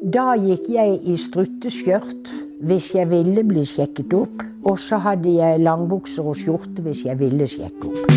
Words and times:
Da 0.00 0.32
gikk 0.32 0.64
jeg 0.72 0.94
i 1.04 1.14
strutteskjørt 1.20 2.30
hvis 2.64 2.86
jeg 2.96 3.10
ville 3.10 3.42
bli 3.44 3.66
sjekket 3.68 4.14
opp. 4.16 4.38
Og 4.64 4.78
så 4.80 4.96
hadde 5.00 5.28
jeg 5.28 5.60
langbukser 5.60 6.24
og 6.24 6.38
skjorte 6.40 6.80
hvis 6.84 7.02
jeg 7.04 7.18
ville 7.20 7.44
sjekke 7.48 7.90
opp. 7.90 8.14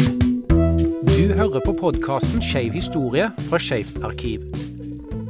Du 1.03 1.33
hører 1.35 1.59
på 1.63 1.73
podkasten 1.81 2.39
Skeiv 2.43 2.77
historie 2.77 3.27
fra 3.49 3.59
Skeivt 3.59 3.99
arkiv. 4.03 4.45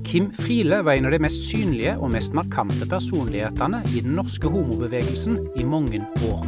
Kim 0.06 0.30
Friele 0.38 0.84
var 0.86 0.94
en 0.94 1.10
av 1.10 1.16
de 1.16 1.22
mest 1.26 1.42
synlige 1.50 1.96
og 1.98 2.14
mest 2.14 2.38
markante 2.38 2.86
personlighetene 2.90 3.82
i 3.96 4.04
den 4.06 4.14
norske 4.20 4.50
homobevegelsen 4.54 5.40
i 5.58 5.66
mange 5.66 6.04
år. 6.30 6.46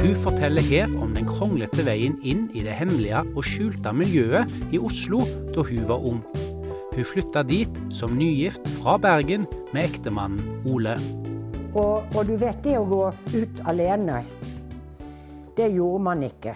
Hun 0.00 0.16
forteller 0.24 0.64
her 0.64 0.88
om 1.04 1.12
den 1.12 1.28
kronglete 1.28 1.84
veien 1.84 2.16
inn 2.24 2.48
i 2.56 2.64
det 2.64 2.80
hemmelige 2.80 3.26
og 3.34 3.44
skjulte 3.44 3.92
miljøet 3.92 4.56
i 4.72 4.80
Oslo 4.80 5.20
da 5.52 5.68
hun 5.68 5.84
var 5.88 6.00
ung. 6.12 6.24
Hun 6.94 7.04
flytta 7.04 7.42
dit 7.42 7.78
som 7.90 8.12
nygift 8.14 8.68
fra 8.78 8.94
Bergen 9.02 9.48
med 9.72 9.88
ektemannen 9.88 10.62
Ole. 10.70 10.92
Og, 11.74 12.04
og 12.14 12.20
du 12.28 12.36
vet, 12.38 12.60
det 12.62 12.76
å 12.78 12.84
gå 12.86 13.00
ut 13.34 13.62
alene, 13.66 14.20
det 15.56 15.72
gjorde 15.74 16.02
man 16.06 16.22
ikke. 16.22 16.54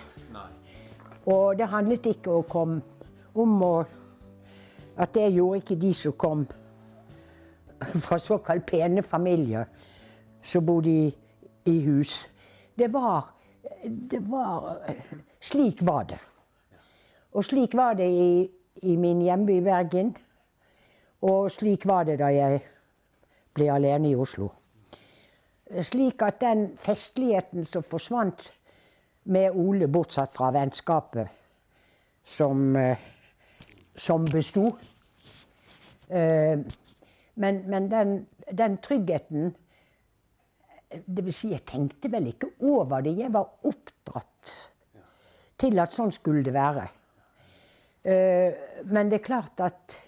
Og 1.27 1.59
det 1.59 1.67
handlet 1.73 2.07
ikke 2.13 2.37
å 2.39 2.45
komme 2.47 2.81
om 3.35 3.63
å 3.63 3.73
At 4.99 5.13
det 5.15 5.29
gjorde 5.31 5.61
ikke 5.61 5.75
de 5.79 5.93
som 5.95 6.13
kom 6.19 6.41
fra 8.03 8.17
såkalt 8.19 8.65
pene 8.67 9.03
familier 9.03 9.69
som 10.43 10.67
bodde 10.67 10.91
i, 10.91 11.05
i 11.71 11.75
hus. 11.85 12.27
Det 12.75 12.89
var, 12.91 13.29
det 13.87 14.19
var 14.27 14.83
Slik 15.39 15.85
var 15.87 16.09
det. 16.11 16.19
Og 17.31 17.45
slik 17.47 17.77
var 17.79 17.95
det 17.95 18.09
i, 18.11 18.51
i 18.83 18.97
min 18.97 19.23
hjemby 19.23 19.61
Bergen. 19.63 20.17
Og 21.27 21.51
slik 21.51 21.87
var 21.87 22.07
det 22.07 22.19
da 22.21 22.29
jeg 22.31 22.61
ble 23.57 23.71
alene 23.75 24.13
i 24.13 24.17
Oslo. 24.19 24.53
Slik 25.83 26.23
at 26.25 26.41
den 26.41 26.71
festligheten 26.81 27.67
som 27.69 27.83
forsvant 27.85 28.47
med 29.29 29.57
Ole, 29.59 29.89
bortsett 29.93 30.33
fra 30.33 30.53
vennskapet 30.55 31.29
som, 32.25 32.77
som 33.95 34.25
besto 34.33 34.71
Men, 36.09 37.59
men 37.69 37.91
den, 37.91 38.15
den, 38.49 38.79
tryggheten 38.81 39.51
Det 40.89 41.25
vil 41.25 41.35
si, 41.37 41.51
jeg 41.53 41.67
tenkte 41.69 42.09
vel 42.09 42.31
ikke 42.31 42.49
over 42.65 43.03
det. 43.05 43.13
Jeg 43.19 43.33
var 43.35 43.67
oppdratt 43.69 44.55
til 45.61 45.81
at 45.83 45.93
sånn 45.93 46.15
skulle 46.15 46.41
det 46.47 46.55
være. 46.55 46.87
Men 48.89 49.11
det 49.11 49.19
er 49.19 49.27
klart 49.27 49.61
at 49.61 49.99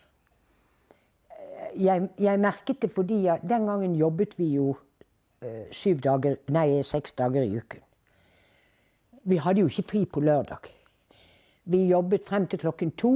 jeg, 1.77 2.09
jeg 2.19 2.41
merket 2.41 2.83
det 2.83 2.91
fordi 2.93 3.23
jeg, 3.25 3.41
den 3.49 3.67
gangen 3.67 3.95
jobbet 3.97 4.39
vi 4.39 4.55
jo 4.55 4.75
syv 5.73 6.03
dager, 6.05 6.35
nei, 6.53 6.83
seks 6.85 7.15
dager 7.17 7.47
i 7.47 7.57
uken. 7.57 7.81
Vi 9.25 9.37
hadde 9.41 9.62
jo 9.62 9.71
ikke 9.71 9.87
fri 9.89 10.05
på 10.05 10.21
lørdag. 10.21 10.69
Vi 11.65 11.87
jobbet 11.89 12.27
frem 12.29 12.47
til 12.47 12.59
klokken 12.59 12.91
to. 12.93 13.12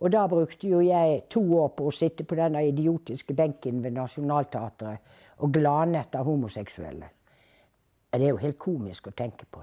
Og 0.00 0.12
da 0.12 0.26
brukte 0.26 0.68
jo 0.68 0.80
jeg 0.80 1.22
to 1.30 1.42
år 1.60 1.74
på 1.76 1.90
å 1.90 1.92
sitte 1.92 2.24
på 2.24 2.36
denne 2.38 2.62
idiotiske 2.68 3.34
benken 3.36 3.82
ved 3.84 3.92
Nationaltheatret 3.92 5.18
og 5.44 5.52
glane 5.52 6.00
etter 6.00 6.24
homoseksuelle. 6.24 7.10
Det 8.10 8.24
er 8.24 8.32
jo 8.32 8.40
helt 8.40 8.58
komisk 8.58 9.10
å 9.10 9.16
tenke 9.16 9.44
på. 9.44 9.60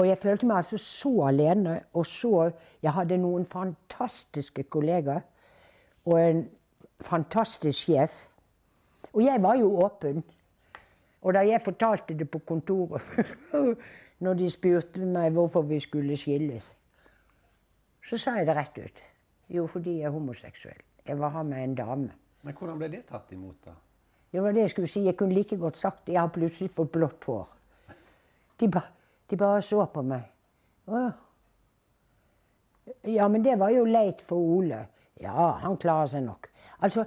Og 0.00 0.08
jeg 0.08 0.18
følte 0.18 0.48
meg 0.48 0.62
altså 0.62 0.80
så 0.80 1.12
alene. 1.28 1.82
Og 1.92 2.06
så 2.06 2.50
Jeg 2.82 2.92
hadde 2.92 3.20
noen 3.20 3.44
fantastiske 3.46 4.62
kollegaer 4.62 5.20
og 6.04 6.18
en 6.18 6.48
fantastisk 7.06 7.86
sjef. 7.86 8.14
Og 9.12 9.24
jeg 9.24 9.42
var 9.42 9.58
jo 9.60 9.72
åpen. 9.84 10.22
Og 11.22 11.34
da 11.34 11.44
jeg 11.46 11.62
fortalte 11.62 12.16
det 12.18 12.28
på 12.30 12.38
kontoret, 12.38 13.02
når 14.24 14.38
de 14.38 14.50
spurte 14.50 15.04
meg 15.06 15.32
hvorfor 15.36 15.62
vi 15.66 15.78
skulle 15.82 16.16
skilles, 16.18 16.72
så 18.02 18.18
sa 18.18 18.36
jeg 18.38 18.48
det 18.48 18.56
rett 18.58 18.78
ut. 18.78 19.02
Jo, 19.52 19.66
fordi 19.70 19.98
jeg 20.00 20.08
er 20.10 20.14
homoseksuell. 20.14 20.82
Jeg 21.06 21.18
var 21.18 21.34
her 21.34 21.42
med 21.46 21.64
en 21.64 21.74
dame. 21.74 22.12
Men 22.42 22.54
hvordan 22.58 22.78
ble 22.78 22.88
det 22.90 23.04
tatt 23.06 23.30
imot, 23.34 23.58
da? 23.64 23.74
Det 24.32 24.42
var 24.42 24.54
det 24.54 24.64
jeg 24.64 24.72
skulle 24.72 24.88
si. 24.88 25.04
Jeg 25.04 25.16
kunne 25.16 25.34
like 25.34 25.56
godt 25.56 25.76
sagt 25.76 26.06
det. 26.06 26.14
Jeg 26.16 26.20
har 26.22 26.32
plutselig 26.32 26.70
fått 26.72 26.92
blått 26.92 27.24
hår. 27.28 27.44
De, 28.60 28.68
ba, 28.68 28.80
de 29.30 29.36
bare 29.36 29.62
så 29.62 29.84
på 29.92 30.02
meg. 30.06 30.24
Å. 30.88 31.02
Ja, 33.12 33.28
men 33.28 33.44
det 33.44 33.58
var 33.60 33.70
jo 33.74 33.84
leit 33.86 34.22
for 34.26 34.40
Ole. 34.56 34.80
Ja, 35.20 35.58
han 35.62 35.76
klarer 35.76 36.06
seg 36.06 36.22
nok. 36.24 36.48
Altså, 36.82 37.04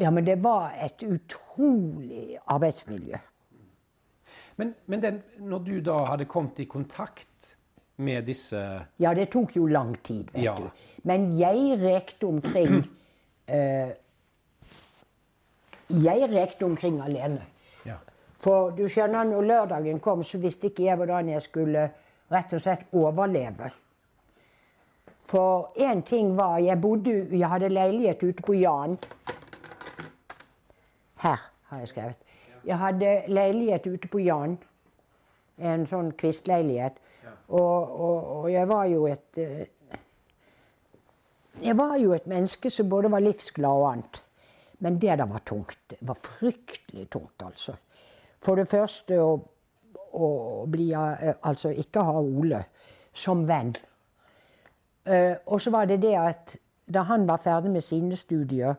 ja, 0.00 0.10
men 0.10 0.24
det 0.24 0.38
var 0.42 0.72
et 0.80 1.02
utrolig 1.04 2.38
arbeidsmiljø. 2.46 3.18
Men, 4.56 4.74
men 4.86 5.02
den, 5.02 5.22
når 5.38 5.58
du 5.66 5.74
da 5.84 5.98
hadde 6.10 6.24
kommet 6.28 6.58
i 6.60 6.64
kontakt 6.68 7.56
med 8.02 8.24
disse 8.26 8.58
Ja, 9.00 9.12
det 9.14 9.28
tok 9.32 9.54
jo 9.56 9.66
lang 9.66 9.94
tid, 10.04 10.28
vet 10.32 10.42
Ja. 10.44 10.54
du. 10.56 10.68
Men 11.04 11.30
jeg 11.38 11.78
rekte 11.80 12.26
omkring 12.26 12.82
eh, 13.46 13.92
Jeg 15.92 16.28
rekte 16.32 16.64
omkring 16.64 17.00
alene. 17.04 17.42
Ja. 17.84 17.96
For 18.40 18.70
du 18.76 18.86
skjønner, 18.88 19.24
når 19.28 19.42
lørdagen 19.48 20.00
kom, 20.00 20.22
så 20.24 20.38
visste 20.40 20.70
ikke 20.70 20.86
jeg 20.88 20.96
hvordan 20.96 21.28
jeg 21.28 21.42
skulle 21.44 21.90
rett 22.32 22.52
og 22.56 22.60
slett 22.64 22.86
overleve. 22.96 23.68
For 25.24 25.72
én 25.76 26.02
ting 26.02 26.36
var 26.36 26.58
Jeg 26.58 26.80
bodde, 26.80 27.28
jeg 27.38 27.48
hadde 27.48 27.68
leilighet 27.68 28.22
ute 28.22 28.42
på 28.42 28.52
Jan. 28.52 28.98
Her 31.22 31.50
har 31.68 31.78
jeg 31.78 31.88
skrevet. 31.88 32.18
Jeg 32.64 32.78
hadde 32.78 33.22
leilighet 33.26 33.86
ute 33.86 34.08
på 34.08 34.18
Jan. 34.18 34.58
En 35.58 35.86
sånn 35.86 36.12
kvistleilighet. 36.18 36.98
Og, 37.48 38.00
og, 38.00 38.18
og 38.36 38.50
jeg 38.52 38.68
var 38.68 38.84
jo 38.90 39.06
et 39.06 39.38
eh, 39.38 39.66
Jeg 41.62 41.76
var 41.78 41.96
jo 42.00 42.14
et 42.16 42.26
menneske 42.26 42.70
som 42.70 42.88
både 42.88 43.10
var 43.12 43.22
livsglad 43.22 43.82
og 43.82 43.88
annet. 43.92 44.22
Men 44.82 44.98
det 44.98 45.18
der 45.18 45.26
var 45.26 45.42
tungt. 45.46 45.78
Det 45.90 45.98
var 46.00 46.18
fryktelig 46.18 47.10
tungt, 47.10 47.42
altså. 47.44 47.76
For 48.42 48.58
det 48.58 48.66
første 48.66 49.20
å, 49.22 49.36
å 50.18 50.28
bli 50.70 50.88
eh, 50.96 51.34
Altså 51.46 51.70
ikke 51.70 52.06
ha 52.08 52.18
Ole 52.18 52.64
som 53.14 53.46
venn. 53.46 53.74
Eh, 55.04 55.36
og 55.46 55.60
så 55.60 55.70
var 55.74 55.86
det 55.90 56.00
det 56.02 56.14
at 56.18 56.56
da 56.92 57.02
han 57.08 57.26
var 57.26 57.40
ferdig 57.42 57.70
med 57.72 57.84
sine 57.84 58.16
studier, 58.16 58.74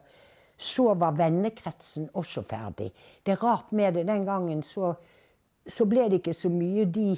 så 0.58 0.94
var 0.96 1.16
vennekretsen 1.18 2.10
også 2.14 2.44
ferdig. 2.48 2.92
Det 3.26 3.34
er 3.34 3.44
rart 3.44 3.72
med 3.72 3.94
det. 3.98 4.06
Den 4.08 4.26
gangen 4.26 4.62
så, 4.64 4.94
så 5.68 5.86
ble 5.90 6.08
det 6.12 6.22
ikke 6.22 6.36
så 6.38 6.52
mye 6.54 6.86
de 6.86 7.16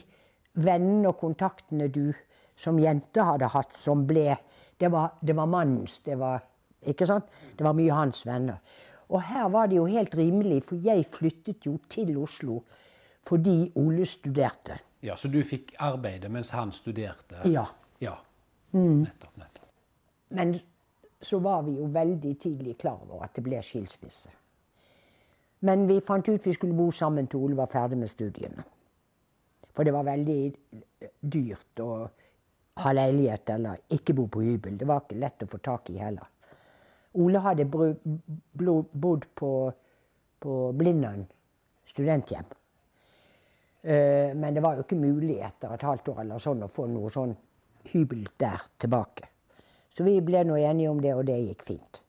vennene 0.56 1.12
og 1.12 1.20
kontaktene 1.20 1.90
du 1.92 2.14
som 2.56 2.80
jente 2.80 3.24
hadde 3.28 3.52
hatt, 3.52 3.76
som 3.76 4.06
ble 4.08 4.36
Det 4.80 4.90
var, 4.92 5.14
det 5.22 5.36
var 5.36 5.46
mannens. 5.48 6.00
Det 6.04 6.18
var, 6.20 6.42
ikke 6.84 7.06
sant? 7.08 7.30
Det 7.56 7.64
var 7.64 7.74
mye 7.74 7.96
hans 7.96 8.26
venner. 8.28 8.58
Og 9.08 9.22
her 9.24 9.48
var 9.50 9.70
det 9.72 9.78
jo 9.78 9.86
helt 9.86 10.16
rimelig, 10.16 10.64
for 10.68 10.76
jeg 10.84 11.06
flyttet 11.08 11.66
jo 11.66 11.78
til 11.90 12.18
Oslo 12.18 12.64
fordi 13.26 13.72
Ole 13.76 14.06
studerte. 14.06 14.76
ja, 15.02 15.16
Så 15.16 15.28
du 15.28 15.40
fikk 15.44 15.74
arbeide 15.80 16.30
mens 16.30 16.50
han 16.50 16.72
studerte? 16.72 17.40
Ja. 17.50 17.66
Ja. 18.00 18.18
Nettopp. 18.76 19.38
nettopp. 19.38 19.70
Men 20.36 20.56
så 21.22 21.40
var 21.40 21.64
vi 21.64 21.78
jo 21.80 21.88
veldig 21.92 22.34
tidlig 22.40 22.78
klar 22.82 23.00
over 23.08 23.24
at 23.26 23.36
det 23.38 23.44
ble 23.46 23.62
skilsmisse. 23.64 24.30
Men 25.66 25.88
vi 25.88 26.02
fant 26.04 26.28
ut 26.30 26.48
vi 26.48 26.54
skulle 26.54 26.76
bo 26.78 26.92
sammen 26.92 27.28
til 27.32 27.40
Ole 27.40 27.58
var 27.58 27.72
ferdig 27.72 27.98
med 27.98 28.12
studiene. 28.12 28.66
For 29.74 29.84
det 29.84 29.94
var 29.96 30.06
veldig 30.08 30.40
dyrt 31.22 31.82
å 31.84 31.90
ha 32.84 32.92
leilighet 32.92 33.50
eller 33.56 33.82
ikke 33.96 34.14
bo 34.18 34.28
på 34.28 34.44
hybel. 34.44 34.78
Det 34.78 34.88
var 34.88 35.04
ikke 35.04 35.20
lett 35.20 35.44
å 35.44 35.50
få 35.52 35.58
tak 35.64 35.90
i 35.90 35.98
heller. 36.00 36.28
Ole 37.16 37.40
hadde 37.40 37.66
bodd 37.72 39.26
på, 39.40 39.52
på 40.44 40.54
Blindern 40.76 41.26
studenthjem. 41.88 42.46
Eh, 43.82 44.36
Men 44.36 44.54
det 44.54 44.64
var 44.64 44.76
jo 44.76 44.84
ikke 44.84 45.00
mulig 45.00 45.40
etter 45.40 45.74
et 45.74 45.88
halvt 45.88 46.10
år 46.12 46.24
eller 46.26 46.44
sånn 46.44 46.66
å 46.66 46.72
få 46.72 46.88
noe 46.92 47.12
sånn 47.14 47.36
hybel 47.94 48.28
der 48.40 48.64
tilbake. 48.80 49.30
Så 49.96 50.04
vi 50.04 50.20
ble 50.22 50.44
nå 50.44 50.58
enige 50.60 50.92
om 50.92 51.00
det, 51.00 51.14
og 51.16 51.26
det 51.28 51.38
gikk 51.46 51.64
fint. 51.64 52.02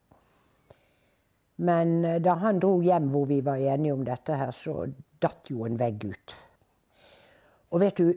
Men 1.57 2.05
eh, 2.05 2.19
da 2.21 2.37
han 2.41 2.59
dro 2.61 2.77
hjem 2.85 3.09
hvor 3.13 3.25
vi 3.29 3.39
var 3.45 3.61
enige 3.61 3.95
om 3.95 4.05
dette 4.05 4.35
her, 4.37 4.51
så 4.51 4.85
datt 5.21 5.49
jo 5.49 5.65
en 5.65 5.79
vegg 5.79 6.05
ut. 6.05 6.35
Og 7.71 7.81
vet 7.81 7.97
du, 7.97 8.11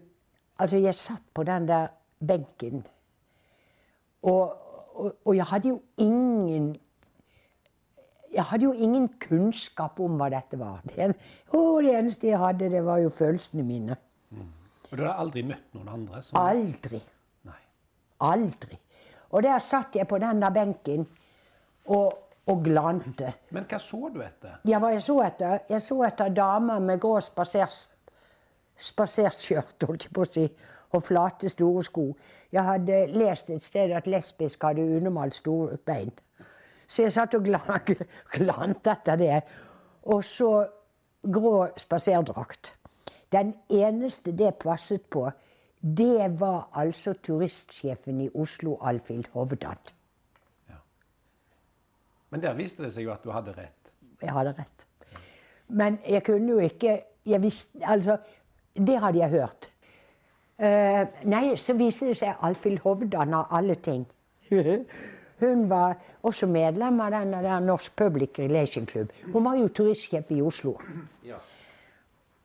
altså 0.61 0.81
jeg 0.83 0.95
satt 0.95 1.25
på 1.35 1.45
den 1.49 1.69
der 1.69 1.89
benken, 2.21 2.85
og, 4.23 4.53
og, 4.95 5.15
og 5.25 5.37
jeg 5.37 5.49
hadde 5.49 5.71
jo 5.71 5.81
ingen 5.97 6.75
jeg 8.31 8.45
hadde 8.47 8.65
jo 8.65 8.73
ingen 8.73 9.09
kunnskap 9.19 9.99
om 10.01 10.21
hva 10.21 10.29
dette 10.31 10.59
var. 10.61 10.85
Det, 10.87 11.09
oh, 11.57 11.81
det 11.83 11.97
eneste 11.99 12.29
jeg 12.29 12.39
hadde, 12.39 12.69
det 12.71 12.85
var 12.87 13.01
jo 13.03 13.09
følelsene 13.11 13.65
mine. 13.67 13.97
Og 14.91 14.93
du 14.93 15.03
hadde 15.03 15.17
aldri 15.23 15.43
møtt 15.47 15.75
noen 15.75 15.91
andre? 15.97 16.23
Som... 16.23 16.39
Aldri. 16.39 17.01
Aldri. 18.21 18.79
Og 19.31 19.43
der 19.43 19.59
satt 19.63 19.97
jeg 19.97 20.09
på 20.09 20.19
denne 20.19 20.51
benken, 20.55 21.09
og, 21.87 22.13
og 22.47 22.65
glante. 22.65 23.33
Men 23.55 23.65
hva 23.71 23.79
så 23.83 24.09
du 24.13 24.23
etter? 24.25 24.51
Ja, 24.69 24.79
hva 24.83 24.89
jeg 24.95 25.03
så 25.07 25.21
etter? 25.25 25.59
Jeg 25.71 25.83
så 25.83 26.03
etter 26.07 26.29
damer 26.35 26.79
med 26.83 27.01
grå 27.01 27.21
spaserskjørt, 27.21 29.85
holdt 29.87 30.05
jeg 30.05 30.13
på 30.15 30.21
å 30.27 30.29
si, 30.29 30.57
og 30.91 31.03
flate, 31.07 31.49
store 31.49 31.83
sko. 31.87 32.17
Jeg 32.53 32.63
hadde 32.67 33.07
lest 33.15 33.51
et 33.55 33.65
sted 33.65 33.91
at 33.95 34.07
lesbisk 34.11 34.63
hadde 34.67 34.97
unormalt 34.97 35.35
store 35.39 35.77
bein. 35.87 36.11
Så 36.91 37.03
jeg 37.07 37.13
satt 37.15 37.35
og 37.39 37.47
glante 37.47 37.95
glant 38.35 38.87
etter 38.91 39.17
det. 39.21 39.39
Og 40.11 40.25
så 40.27 40.67
grå 41.23 41.71
spaserdrakt. 41.79 42.75
Den 43.31 43.55
eneste 43.71 44.35
det 44.35 44.57
passet 44.59 45.07
på, 45.11 45.31
det 45.81 46.41
var 46.41 46.69
altså 46.75 47.12
turistsjefen 47.12 48.21
i 48.21 48.29
Oslo, 48.35 48.77
Alfhild 48.82 49.25
Hovdan. 49.32 49.77
Men 52.31 52.43
der 52.43 52.55
viste 52.55 52.85
det 52.85 52.93
seg 52.94 53.09
jo 53.09 53.12
at 53.12 53.25
du 53.25 53.32
hadde 53.35 53.55
rett. 53.56 53.94
Jeg 54.23 54.32
hadde 54.32 54.55
rett. 54.59 54.87
Men 55.69 55.99
jeg 56.06 56.23
kunne 56.27 56.53
jo 56.53 56.59
ikke 56.59 57.00
jeg 57.27 57.43
visste, 57.43 57.79
Altså, 57.87 58.17
det 58.75 58.99
hadde 59.00 59.19
jeg 59.19 59.29
hørt. 59.29 59.71
Uh, 60.59 61.06
nei, 61.25 61.56
så 61.56 61.75
viste 61.75 62.06
det 62.06 62.19
seg 62.21 62.37
Alfhild 62.44 62.79
Hovdan 62.85 63.35
av 63.35 63.47
alle 63.50 63.75
ting. 63.75 64.06
Hun 65.41 65.71
var 65.71 65.97
også 66.23 66.47
medlem 66.47 67.00
av 67.00 67.11
den 67.11 67.33
der 67.33 67.61
Norsk 67.65 67.97
Public 67.97 68.38
Relation 68.38 68.87
Club. 68.87 69.09
Hun 69.33 69.44
var 69.44 69.55
jo 69.56 69.69
turistsjef 69.69 70.31
i 70.31 70.43
Oslo. 70.43 70.76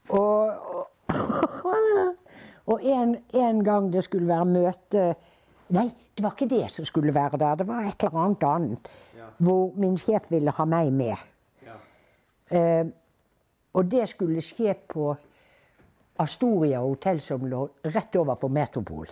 Og, 0.10 0.52
og, 0.76 0.88
og 2.66 2.82
en, 2.82 3.16
en 3.34 3.64
gang 3.64 3.92
det 3.94 4.04
skulle 4.04 4.28
være 4.28 4.46
møte 4.46 5.08
Nei, 5.76 5.88
det 6.14 6.22
var 6.22 6.36
ikke 6.36 6.46
det 6.50 6.68
som 6.70 6.86
skulle 6.86 7.14
være 7.14 7.40
der. 7.42 7.56
Det 7.58 7.66
var 7.68 7.88
et 7.90 8.04
eller 8.06 8.20
annet 8.22 8.44
annet. 8.46 8.90
Hvor 9.42 9.72
min 9.82 9.98
sjef 9.98 10.28
ville 10.30 10.54
ha 10.54 10.66
meg 10.70 10.92
med. 10.94 11.24
Eh, 12.54 12.86
og 13.74 13.90
det 13.90 14.06
skulle 14.12 14.44
skje 14.46 14.76
på 14.94 15.10
Astoria 16.22 16.80
hotell, 16.80 17.20
som 17.22 17.48
lå 17.50 17.64
rett 17.90 18.16
overfor 18.16 18.54
Metropol. 18.54 19.10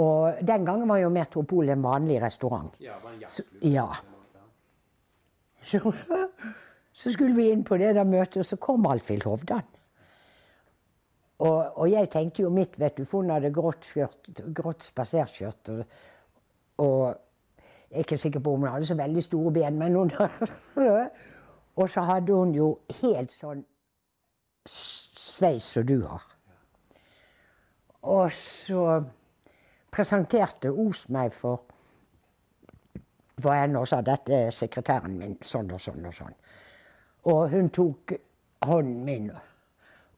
Og 0.00 0.38
den 0.40 0.64
gangen 0.64 0.88
var 0.88 1.02
jo 1.02 1.10
Metropol 1.12 1.68
en 1.74 1.82
vanlig 1.84 2.22
restaurant. 2.22 2.78
Ja, 2.80 2.94
det 2.96 3.04
var 3.04 3.12
en 3.12 3.28
Så, 3.28 3.42
ja. 3.60 3.88
Så, 5.64 5.92
så 7.02 7.12
skulle 7.12 7.36
vi 7.36 7.50
inn 7.50 7.64
på 7.64 7.76
det 7.76 7.94
der 7.98 8.08
møtet, 8.08 8.40
og 8.40 8.46
så 8.46 8.56
kom 8.56 8.86
Alfhild 8.86 9.26
Hovdan. 9.28 9.66
Og, 11.42 11.78
og 11.78 11.90
jeg 11.90 12.10
tenkte 12.10 12.44
jo 12.44 12.50
mitt, 12.54 12.78
vet 12.78 12.96
du, 12.98 13.04
for 13.08 13.22
hun 13.22 13.32
hadde 13.34 13.50
grått, 13.54 13.86
skjørt, 13.88 14.30
grått 14.54 14.86
spaserskjørt. 14.86 15.72
Og, 15.74 15.82
og 16.84 16.98
jeg 17.90 17.98
er 17.98 18.06
ikke 18.06 18.18
sikker 18.22 18.44
på 18.44 18.54
om 18.54 18.62
hun 18.62 18.70
hadde 18.70 18.86
så 18.86 18.96
veldig 18.98 19.24
store 19.26 19.52
ben, 19.52 19.78
men 19.78 19.96
hun 19.98 20.12
Og 21.74 21.88
så 21.90 22.00
hadde 22.04 22.34
hun 22.36 22.54
jo 22.54 22.66
helt 23.00 23.32
sånn 23.32 23.62
sveis 24.68 25.64
som 25.74 25.86
du 25.88 26.02
har. 26.04 26.24
Og 28.12 28.32
så 28.34 29.00
presenterte 29.92 30.70
Os 30.70 31.06
meg 31.08 31.32
for 31.34 31.64
hva 33.42 33.56
jeg 33.56 33.72
nå 33.72 33.84
sa, 33.88 34.02
dette 34.04 34.36
er 34.46 34.52
sekretæren 34.54 35.16
min, 35.18 35.38
sånn 35.42 35.72
og 35.72 35.80
sånn 35.82 36.04
og 36.06 36.14
sånn. 36.14 36.36
Og 37.32 37.48
hun 37.50 37.70
tok 37.74 38.14
hånden 38.68 39.00
min. 39.06 39.32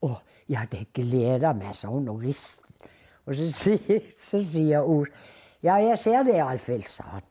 Å, 0.05 0.11
ja, 0.53 0.65
det 0.71 0.87
gleder 0.97 1.55
meg, 1.57 1.75
sa 1.77 1.89
hun 1.93 2.09
og 2.13 2.21
ristet. 2.25 2.89
Og 3.25 3.35
så, 3.39 3.47
sier- 3.57 4.11
så 4.13 4.41
sier 4.45 4.85
Os 4.85 5.09
Ja, 5.65 5.79
jeg 5.81 5.99
ser 5.99 6.27
det, 6.29 6.35
Alfhild, 6.45 6.85
sa 6.93 7.05
han. 7.15 7.23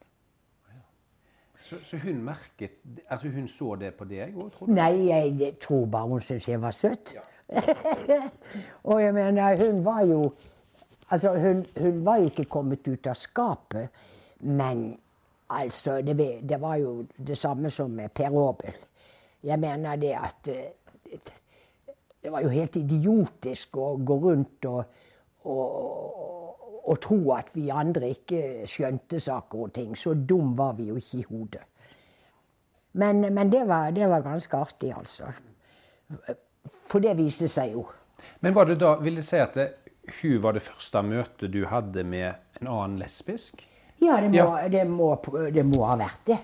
Så, 1.63 1.77
så 1.85 1.97
hun 2.01 2.17
merket 2.25 2.79
Altså 3.07 3.29
hun 3.31 3.45
så 3.47 3.75
det 3.79 3.93
på 3.95 4.07
deg 4.09 4.33
òg, 4.35 4.49
tror 4.55 4.67
du? 4.67 4.73
Nei, 4.73 5.05
jeg 5.07 5.53
tror 5.63 5.85
bare 5.85 6.09
hun 6.09 6.19
syntes 6.19 6.47
jeg 6.49 6.59
var 6.61 6.73
søt. 6.75 7.13
og 8.89 8.99
jeg 9.01 9.13
mener, 9.13 9.55
hun 9.61 9.85
var 9.85 10.01
jo 10.09 10.33
Altså, 11.13 11.29
hun, 11.37 11.65
hun 11.77 12.05
var 12.05 12.17
jo 12.23 12.31
ikke 12.31 12.43
kommet 12.49 12.87
ut 12.87 13.07
av 13.07 13.13
skapet, 13.19 13.89
men 14.39 14.95
altså 15.53 15.99
Det, 16.01 16.15
det 16.49 16.57
var 16.61 16.75
jo 16.81 17.03
det 17.17 17.37
samme 17.37 17.69
som 17.69 17.91
med 17.91 18.09
Per 18.15 18.33
Aabel. 18.47 18.73
Jeg 19.43 19.59
mener 19.59 19.95
det 20.01 20.13
at 20.17 20.47
eh, 20.49 21.19
Det 22.23 22.31
var 22.31 22.43
jo 22.45 22.51
helt 22.53 22.77
idiotisk 22.79 23.77
å 23.83 23.89
gå 23.99 24.15
rundt 24.23 24.65
og, 24.69 24.99
og, 25.51 26.79
og 26.87 26.99
tro 27.03 27.19
at 27.35 27.51
vi 27.55 27.67
andre 27.73 28.13
ikke 28.15 28.63
skjønte 28.69 29.19
saker 29.19 29.65
og 29.65 29.73
ting. 29.75 29.91
Så 29.99 30.15
dum 30.15 30.53
var 30.55 30.77
vi 30.77 30.87
jo 30.87 30.95
ikke 30.99 31.19
i 31.19 31.25
hodet. 31.27 31.65
Men, 32.93 33.25
men 33.33 33.51
det, 33.51 33.65
var, 33.67 33.91
det 33.91 34.07
var 34.07 34.23
ganske 34.23 34.57
artig, 34.57 34.93
altså. 34.95 35.31
For 36.87 37.03
det 37.03 37.17
viste 37.17 37.49
seg 37.51 37.73
jo. 37.73 37.87
Men 38.45 38.55
var 38.55 38.69
det 38.69 38.77
da, 38.79 38.95
vil 39.03 39.17
det 39.19 39.25
si 39.27 39.39
at 39.41 39.57
det, 39.57 39.67
hun 40.21 40.39
var 40.43 40.55
det 40.55 40.63
første 40.63 41.01
møtet 41.03 41.51
du 41.51 41.63
hadde 41.67 42.03
med 42.07 42.61
en 42.61 42.69
annen 42.69 42.99
lesbisk? 43.01 43.65
Ja, 44.03 44.19
det 44.21 44.29
må, 44.29 44.37
Ja. 44.37 44.67
Det 44.69 44.83
må, 44.87 45.09
det 45.51 45.65
må 45.65 45.85
ha 45.87 45.97
vært 45.99 46.27
det. 46.27 46.39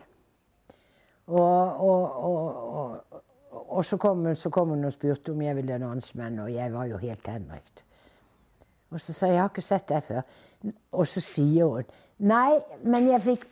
Og, 1.28 1.78
og, 1.88 2.24
og, 2.24 3.00
og, 3.52 3.86
så, 3.86 3.98
kom 3.98 4.26
hun, 4.26 4.36
så 4.36 4.50
kom 4.50 4.70
hun 4.70 4.86
og 4.86 4.94
spurte 4.94 5.32
om 5.32 5.42
jeg 5.42 5.56
ville 5.56 5.80
danse 5.80 6.18
med 6.18 6.26
henne, 6.26 6.44
og 6.44 6.54
jeg 6.54 6.74
var 6.74 6.86
jo 6.86 6.98
helt 6.98 7.28
henrykt. 7.28 7.84
Og 8.92 9.02
så 9.02 9.14
sa 9.14 9.26
jeg 9.26 9.36
jeg 9.36 9.42
har 9.42 9.50
ikke 9.50 9.64
sett 9.64 9.88
deg 9.90 10.04
før. 10.04 10.22
Og 10.92 11.08
så 11.08 11.22
sier 11.24 11.66
hun 11.66 11.84
nei, 12.18 12.60
men 12.84 13.08
jeg 13.10 13.22
fikk, 13.22 13.48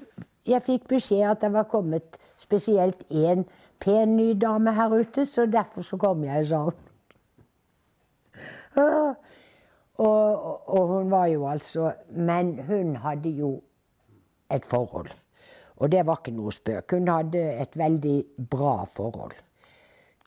jeg 0.46 0.62
fikk 0.66 0.88
beskjed 0.92 1.30
at 1.32 1.42
det 1.42 1.54
var 1.54 1.70
kommet 1.72 2.20
spesielt 2.38 3.02
én 3.10 3.46
pen 3.80 4.18
ny 4.18 4.34
dame 4.42 4.74
her 4.76 4.94
ute, 5.00 5.26
så 5.26 5.46
derfor 5.46 5.82
så 5.82 5.98
kom 5.98 6.24
jeg, 6.28 6.48
sa 6.48 6.64
hun. 6.68 6.86
Og, 10.00 10.70
og 10.70 10.88
hun 10.88 11.12
var 11.12 11.26
jo 11.28 11.48
altså 11.50 11.90
Men 12.16 12.54
hun 12.68 12.96
hadde 13.04 13.30
jo 13.36 13.50
et 14.52 14.66
forhold. 14.66 15.10
Og 15.80 15.92
det 15.92 16.06
var 16.06 16.20
ikke 16.20 16.36
noe 16.36 16.52
spøk. 16.52 16.96
Hun 16.96 17.08
hadde 17.08 17.44
et 17.62 17.78
veldig 17.78 18.18
bra 18.52 18.84
forhold 18.88 19.36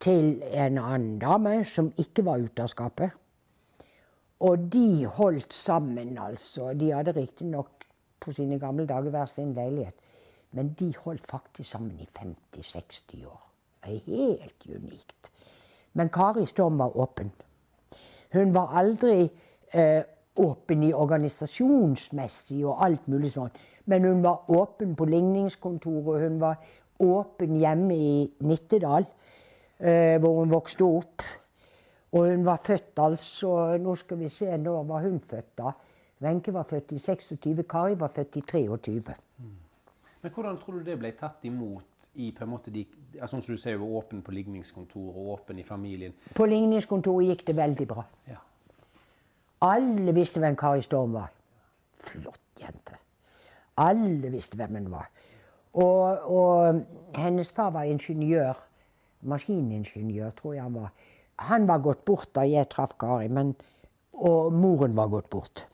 til 0.02 0.42
en 0.42 0.78
annen 0.78 1.18
dame 1.22 1.64
som 1.68 1.92
ikke 1.98 2.24
var 2.26 2.42
ute 2.42 2.64
av 2.64 2.70
skapet. 2.72 3.10
Og 4.42 4.64
de 4.72 5.06
holdt 5.06 5.54
sammen, 5.54 6.16
altså. 6.18 6.72
De 6.74 6.90
hadde 6.90 7.14
riktignok 7.14 7.84
på 8.20 8.32
sine 8.34 8.58
gamle 8.58 8.86
dager 8.86 9.10
hver 9.14 9.28
sin 9.30 9.52
leilighet. 9.54 9.94
Men 10.52 10.72
de 10.78 10.92
holdt 11.04 11.26
faktisk 11.26 11.70
sammen 11.70 12.00
i 12.00 12.08
50-60 12.18 13.26
år. 13.26 13.40
Det 13.84 13.94
er 13.94 14.00
helt 14.06 14.66
unikt. 14.66 15.30
Men 15.92 16.08
Kari 16.08 16.46
Storm 16.46 16.78
var 16.78 16.96
åpen. 16.96 17.32
Hun 18.32 18.54
var 18.54 18.74
aldri 18.78 19.30
eh, 19.72 20.02
åpen 20.36 20.82
i 20.86 20.92
organisasjonsmessig 20.96 22.62
og 22.64 22.80
alt 22.84 23.08
mulig 23.12 23.32
sånn. 23.34 23.52
Men 23.90 24.06
hun 24.08 24.22
var 24.24 24.50
åpen 24.52 24.94
på 24.96 25.08
ligningskontoret. 25.10 26.28
Hun 26.28 26.40
var 26.40 26.56
åpen 27.02 27.56
hjemme 27.60 27.94
i 27.96 28.12
Nittedal, 28.46 29.06
eh, 29.78 30.18
hvor 30.22 30.40
hun 30.40 30.52
vokste 30.52 30.84
opp. 30.86 31.24
Og 32.12 32.28
hun 32.28 32.44
var 32.44 32.60
født 32.60 33.00
altså 33.00 33.78
Nå 33.80 33.94
skal 33.96 34.18
vi 34.20 34.28
se, 34.28 34.50
når 34.56 34.84
var 34.84 35.00
hun 35.06 35.20
født, 35.20 35.56
da? 35.58 35.72
Wenche 36.22 36.52
var 36.54 36.62
født 36.68 36.92
i 36.92 36.98
26, 36.98 37.64
Kari 37.68 37.96
var 37.98 38.08
født 38.08 38.36
i 38.36 38.40
23. 38.40 39.14
Men 40.22 40.30
hvordan 40.30 40.58
tror 40.60 40.78
du 40.78 40.84
det 40.86 40.98
ble 41.00 41.10
tatt 41.18 41.42
imot 41.48 41.88
i 42.14 42.28
på 42.36 42.44
en 42.44 42.50
måte 42.52 42.70
de, 42.70 42.84
altså, 43.20 43.40
Som 43.40 43.56
du 43.56 43.60
sier, 43.60 43.80
åpen 43.82 44.22
på 44.22 44.30
ligningskontoret 44.30 45.16
og 45.16 45.32
åpen 45.32 45.58
i 45.58 45.64
familien. 45.66 46.12
På 46.36 46.46
ligningskontoret 46.46 47.32
gikk 47.32 47.46
det 47.46 47.56
veldig 47.56 47.86
bra. 47.88 48.04
Ja. 48.28 48.38
Alle 49.62 50.14
visste 50.14 50.42
hvem 50.42 50.56
Kari 50.58 50.82
Storm 50.82 51.14
var. 51.14 51.30
Flott 52.02 52.60
jente. 52.60 52.98
Alle 53.78 54.30
visste 54.32 54.58
hvem 54.58 54.80
hun 54.80 54.90
var. 54.92 55.08
Og, 55.72 56.26
og 56.28 56.82
hennes 57.16 57.52
far 57.54 57.70
var 57.70 57.88
ingeniør. 57.88 58.58
Maskiningeniør, 59.22 60.30
tror 60.34 60.56
jeg 60.56 60.66
han 60.66 60.74
var. 60.74 60.90
Han 61.46 61.68
var 61.68 61.82
gått 61.82 62.04
bort 62.04 62.32
da 62.34 62.42
jeg 62.46 62.68
traff 62.70 62.96
Kari, 62.98 63.28
men, 63.30 63.54
og 64.18 64.52
moren 64.52 64.96
var 64.98 65.12
gått 65.12 65.30
bort. 65.30 65.66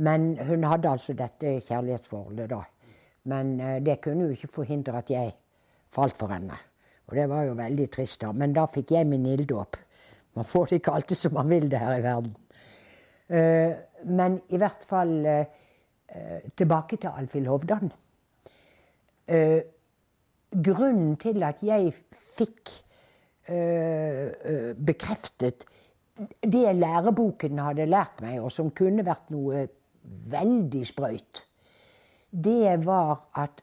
Men 0.00 0.32
hun 0.40 0.64
hadde 0.64 0.88
altså 0.88 1.12
dette 1.16 1.58
kjærlighetsforholdet, 1.68 2.50
da. 2.50 2.62
Men 3.28 3.54
eh, 3.60 3.78
det 3.84 4.00
kunne 4.02 4.26
jo 4.26 4.34
ikke 4.34 4.50
forhindre 4.50 4.96
at 4.98 5.10
jeg 5.12 5.34
falt 5.92 6.16
for 6.16 6.32
henne. 6.32 6.56
Og 7.10 7.16
det 7.18 7.28
var 7.28 7.44
jo 7.44 7.58
veldig 7.58 7.88
trist, 7.92 8.22
da. 8.24 8.32
Men 8.32 8.56
da 8.56 8.64
fikk 8.70 8.94
jeg 8.96 9.08
min 9.10 9.28
ilddåp. 9.28 9.76
Man 10.34 10.48
får 10.48 10.70
det 10.70 10.80
ikke 10.80 10.96
alltid 10.96 11.20
som 11.20 11.34
man 11.36 11.50
vil 11.52 11.68
det 11.70 11.78
her 11.82 11.98
i 11.98 12.04
verden. 12.04 12.32
Eh, 13.28 13.72
men 14.04 14.38
i 14.50 14.60
hvert 14.60 14.86
fall 14.88 15.12
eh, 15.26 15.44
tilbake 16.56 16.96
til 16.96 17.12
Alfhild 17.16 17.50
Hovdan. 17.50 17.92
grunnen 20.52 21.16
til 21.16 21.42
at 21.46 21.62
jeg 21.64 21.92
fikk 22.36 22.72
bekreftet 24.76 25.64
det 26.42 26.74
læreboken 26.76 27.58
hadde 27.58 27.86
lært 27.88 28.20
meg, 28.20 28.40
og 28.42 28.52
som 28.52 28.70
kunne 28.76 29.06
vært 29.06 29.30
noe 29.32 29.62
veldig 30.34 30.82
sprøyt, 30.86 31.46
det 32.32 32.74
var 32.84 33.22
at 33.38 33.62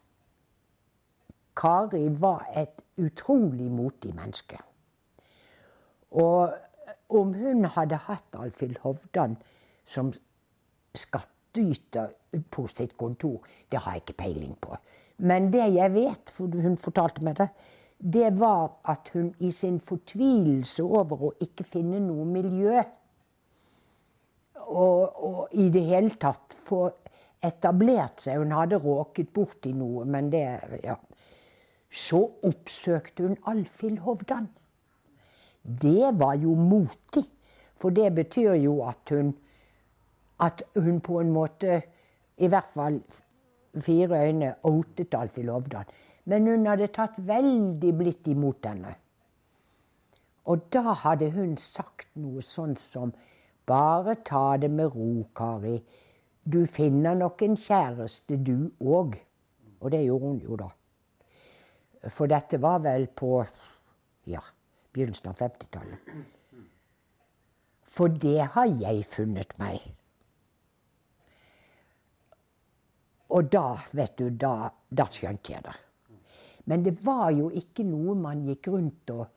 Kari 1.59 2.07
var 2.21 2.47
et 2.55 2.81
utrolig 2.97 3.69
motig 3.71 4.15
menneske. 4.15 4.57
Og 6.11 6.53
om 7.09 7.33
hun 7.33 7.65
hadde 7.65 7.97
hatt 8.05 8.37
Alfhild 8.37 8.79
Hovdan 8.83 9.37
som 9.89 10.11
skattyter 10.97 12.13
på 12.53 12.67
sitt 12.69 12.95
kontor, 12.97 13.41
det 13.71 13.81
har 13.81 13.97
jeg 13.97 14.05
ikke 14.05 14.21
peiling 14.23 14.55
på. 14.61 14.77
Men 15.25 15.49
det 15.51 15.65
jeg 15.73 15.93
vet, 15.93 16.31
for 16.31 16.61
hun 16.61 16.77
fortalte 16.79 17.25
meg 17.25 17.39
det, 17.39 17.49
det 17.99 18.29
var 18.39 18.77
at 18.87 19.09
hun 19.13 19.33
i 19.43 19.51
sin 19.51 19.79
fortvilelse 19.83 20.85
over 20.85 21.25
å 21.27 21.33
ikke 21.43 21.65
finne 21.67 21.99
noe 21.99 22.23
miljø 22.29 22.77
og, 24.69 25.01
og, 25.25 25.41
i 25.51 25.67
det 25.73 25.83
hele 25.89 26.13
tatt 26.21 26.55
få 26.67 26.85
etablert 27.43 28.23
seg. 28.23 28.39
Hun 28.39 28.53
hadde 28.55 28.79
råket 28.79 29.33
borti 29.35 29.73
noe, 29.75 30.05
men 30.05 30.29
det 30.31 30.45
ja. 30.83 30.95
Så 31.89 32.21
oppsøkte 32.45 33.25
hun 33.25 33.37
Alfhild 33.49 34.03
Hovdan. 34.05 34.47
Det 35.63 36.11
var 36.19 36.35
jo 36.39 36.55
motig. 36.55 37.25
For 37.79 37.95
det 37.95 38.11
betyr 38.15 38.57
jo 38.59 38.81
at 38.87 39.09
hun 39.09 39.35
At 40.39 40.63
hun 40.75 41.01
på 41.03 41.19
en 41.19 41.31
måte, 41.35 41.81
i 42.37 42.47
hvert 42.47 42.67
fall 42.73 43.01
fire 43.75 44.27
øyne, 44.27 44.53
outet 44.63 45.13
Alfhild 45.13 45.45
Lovdal. 45.45 45.83
Men 46.25 46.47
hun 46.47 46.65
hadde 46.65 46.87
tatt 46.87 47.17
veldig 47.17 47.91
blidt 47.97 48.27
imot 48.27 48.65
henne. 48.65 48.93
Og 50.45 50.61
da 50.73 50.93
hadde 51.03 51.31
hun 51.31 51.57
sagt 51.57 52.07
noe 52.15 52.41
sånn 52.41 52.77
som 52.79 53.11
Bare 53.69 54.15
ta 54.25 54.57
det 54.57 54.71
med 54.73 54.95
ro, 54.95 55.27
Kari. 55.35 55.75
Du 56.41 56.63
finner 56.65 57.13
nok 57.13 57.43
en 57.45 57.57
kjæreste, 57.59 58.39
du 58.41 58.71
òg. 58.81 59.19
Og 59.79 59.91
det 59.91 59.99
gjorde 60.07 60.25
hun 60.25 60.39
jo, 60.41 60.55
da. 60.57 60.69
For 62.09 62.31
dette 62.31 62.57
var 62.63 62.79
vel 62.81 63.05
på 63.13 63.43
ja, 64.25 64.41
begynnelsen 64.99 65.31
av 65.31 65.39
50-tallet. 65.39 66.11
For 67.89 68.11
det 68.11 68.51
har 68.53 68.69
jeg 68.79 69.07
funnet 69.07 69.55
meg. 69.59 69.81
Og 73.33 73.49
da, 73.53 73.77
vet 73.95 74.17
du, 74.17 74.29
da, 74.29 74.69
da 74.89 75.05
skjønte 75.09 75.53
jeg 75.53 75.65
det. 75.65 75.75
Men 76.69 76.85
det 76.85 76.95
var 77.05 77.29
jo 77.33 77.49
ikke 77.55 77.85
noe 77.87 78.15
man 78.17 78.45
gikk 78.47 78.71
rundt 78.75 79.15
og 79.15 79.27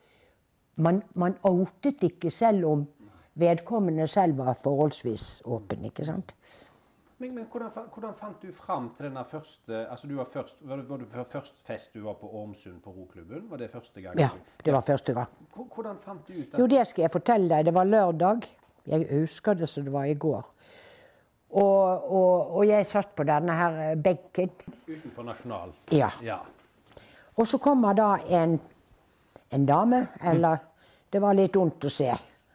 Man, 0.81 1.03
man 1.21 1.35
outet 1.45 2.01
ikke 2.01 2.31
selv 2.33 2.65
om 2.65 2.87
vedkommende 3.37 4.07
selv 4.09 4.39
var 4.39 4.55
forholdsvis 4.57 5.43
åpen. 5.45 5.85
ikke 5.85 6.05
sant? 6.05 6.33
Men, 7.23 7.35
men 7.35 7.45
hvordan, 7.47 7.71
hvordan, 7.95 8.15
fant 8.19 8.43
du 8.43 8.49
fram 8.51 8.89
til 8.97 9.07
denne 9.07 9.23
første 9.31 9.85
altså 9.91 10.09
du 10.11 10.17
var, 10.19 10.27
først, 10.27 10.57
var, 10.67 10.81
det, 10.81 10.89
var 10.91 10.99
det 10.99 11.27
først 11.31 11.61
fest 11.63 11.95
du 11.95 12.01
var 12.03 12.17
på 12.19 12.27
Ormsund 12.27 12.81
på 12.83 12.91
roklubben? 12.91 13.45
Var 13.51 13.61
det 13.61 13.69
første 13.71 14.03
gang? 14.03 14.19
Ja, 14.19 14.31
det 14.65 14.73
var 14.75 14.83
første 14.83 15.15
gang. 15.15 15.29
Hvordan 15.55 16.01
fant 16.03 16.27
du 16.27 16.33
ut 16.33 16.57
at 16.57 16.59
Jo, 16.59 16.67
det 16.67 16.81
skal 16.91 17.05
jeg 17.05 17.13
fortelle 17.15 17.47
deg. 17.53 17.69
Det 17.69 17.75
var 17.77 17.87
lørdag. 17.87 18.49
Jeg 18.91 19.07
husker 19.13 19.55
det 19.55 19.69
som 19.71 19.87
det 19.87 19.95
var 19.95 20.11
i 20.11 20.19
går. 20.19 20.43
Og, 21.63 22.11
og, 22.11 22.51
og 22.57 22.67
jeg 22.67 22.91
satt 22.91 23.15
på 23.15 23.29
denne 23.31 23.55
her 23.55 23.79
benken. 24.03 24.51
Utenfor 24.89 25.31
Nasjonal? 25.31 25.79
Ja. 25.95 26.11
ja. 26.27 26.41
Og 27.39 27.47
så 27.47 27.63
kommer 27.63 27.95
da 27.95 28.17
en, 28.35 28.59
en 29.51 29.67
dame, 29.67 30.07
eller 30.27 30.59
Det 31.13 31.21
var 31.21 31.37
litt 31.37 31.55
vondt 31.55 31.85
å 31.85 31.91
se 31.93 32.11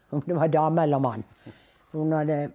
om 0.09 0.21
det 0.25 0.35
var 0.35 0.49
dame 0.49 0.83
eller 0.83 0.99
mann. 0.99 1.23
Hun 1.93 2.11
hadde 2.11 2.47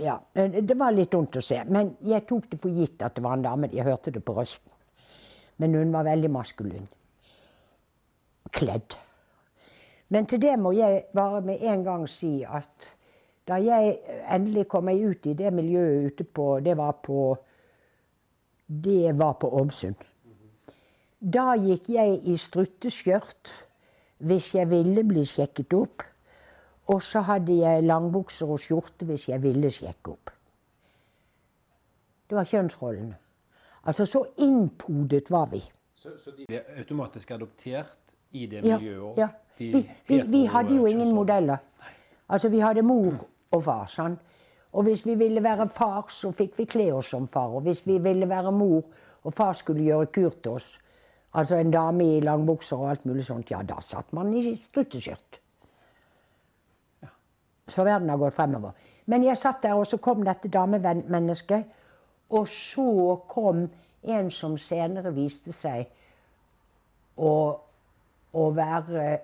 Ja, 0.00 0.16
det 0.32 0.76
var 0.80 0.94
litt 0.96 1.12
vondt 1.14 1.36
å 1.36 1.42
se. 1.44 1.58
Men 1.68 1.94
jeg 2.06 2.24
tok 2.28 2.48
det 2.52 2.60
for 2.62 2.72
gitt 2.72 3.02
at 3.04 3.18
det 3.18 3.24
var 3.24 3.36
en 3.36 3.44
dame. 3.44 3.68
Jeg 3.72 3.84
hørte 3.84 4.12
det 4.14 4.22
på 4.24 4.36
røsten. 4.38 4.72
Men 5.60 5.76
hun 5.76 5.92
var 5.92 6.06
veldig 6.08 6.30
maskulin. 6.32 6.86
Kledd. 8.56 8.96
Men 10.10 10.26
til 10.26 10.40
det 10.42 10.56
må 10.58 10.72
jeg 10.74 11.04
bare 11.14 11.42
med 11.44 11.60
en 11.62 11.84
gang 11.86 12.06
si 12.10 12.40
at 12.42 12.88
da 13.48 13.58
jeg 13.60 13.98
endelig 14.30 14.66
kom 14.70 14.86
meg 14.88 15.02
ut 15.04 15.26
i 15.26 15.36
det 15.38 15.52
miljøet 15.54 16.10
ute 16.10 16.24
på 16.24 16.46
Det 16.64 16.76
var 16.78 16.96
på 17.02 17.36
Det 18.66 19.12
var 19.18 19.36
på 19.42 19.50
Åmsund. 19.60 19.96
Da 21.20 21.54
gikk 21.58 21.90
jeg 21.92 22.20
i 22.24 22.36
strutteskjørt 22.38 23.52
hvis 24.24 24.54
jeg 24.54 24.70
ville 24.70 25.04
bli 25.04 25.24
sjekket 25.26 25.74
opp. 25.76 26.04
Og 26.90 27.02
så 27.02 27.22
hadde 27.26 27.56
jeg 27.60 27.84
langbukser 27.86 28.50
og 28.50 28.60
skjorte 28.60 29.06
hvis 29.08 29.28
jeg 29.30 29.42
ville 29.42 29.70
sjekke 29.70 30.14
opp. 30.14 30.32
Det 32.30 32.38
var 32.38 32.46
kjønnsrollene. 32.46 33.16
Altså, 33.90 34.06
så 34.06 34.24
innpodet 34.44 35.30
var 35.30 35.48
vi. 35.50 35.62
Så, 35.94 36.16
så 36.18 36.34
de 36.36 36.46
ble 36.48 36.60
automatisk 36.78 37.30
adoptert 37.36 38.14
i 38.32 38.46
det 38.46 38.62
miljøet? 38.64 39.18
Ja. 39.18 39.28
ja. 39.28 39.28
Vi, 39.60 39.82
vi, 40.08 40.20
vi, 40.32 40.44
hadde 40.48 40.74
jo 40.74 40.86
ingen 40.86 41.14
modeller. 41.14 41.58
Altså, 42.28 42.48
vi 42.48 42.60
hadde 42.62 42.82
mor 42.86 43.18
og 43.50 43.64
far. 43.64 43.88
Sånn. 43.90 44.14
Og 44.72 44.86
hvis 44.86 45.02
vi 45.06 45.16
ville 45.18 45.42
være 45.42 45.68
far, 45.74 46.06
så 46.08 46.30
fikk 46.32 46.56
vi 46.58 46.68
kle 46.70 46.92
oss 46.96 47.10
som 47.12 47.26
far. 47.28 47.50
Og 47.58 47.66
hvis 47.66 47.82
vi 47.86 47.98
ville 48.02 48.28
være 48.28 48.52
mor, 48.54 48.86
og 49.22 49.34
far 49.36 49.52
skulle 49.58 49.84
gjøre 49.84 50.06
kur 50.14 50.38
til 50.40 50.56
oss, 50.56 50.70
Altså 51.32 51.56
en 51.56 51.70
dame 51.70 52.16
i 52.16 52.20
langbukser 52.20 52.76
og 52.76 52.90
alt 52.90 53.04
mulig 53.06 53.24
sånt, 53.24 53.50
ja, 53.50 53.62
da 53.62 53.78
satt 53.84 54.12
man 54.16 54.32
i 54.34 54.56
strutteskjørt. 54.58 55.39
Så 57.68 57.84
verden 57.84 58.08
har 58.10 58.18
gått 58.18 58.34
fremover. 58.34 58.72
Men 59.06 59.24
jeg 59.24 59.38
satt 59.38 59.62
der, 59.62 59.74
og 59.74 59.86
så 59.86 59.98
kom 60.02 60.24
dette 60.24 60.48
damemennesket. 60.48 61.64
Og 62.30 62.48
så 62.48 63.16
kom 63.28 63.66
en 64.02 64.30
som 64.30 64.56
senere 64.58 65.12
viste 65.14 65.52
seg 65.52 65.88
å, 67.20 67.32
å 68.32 68.44
være 68.54 69.18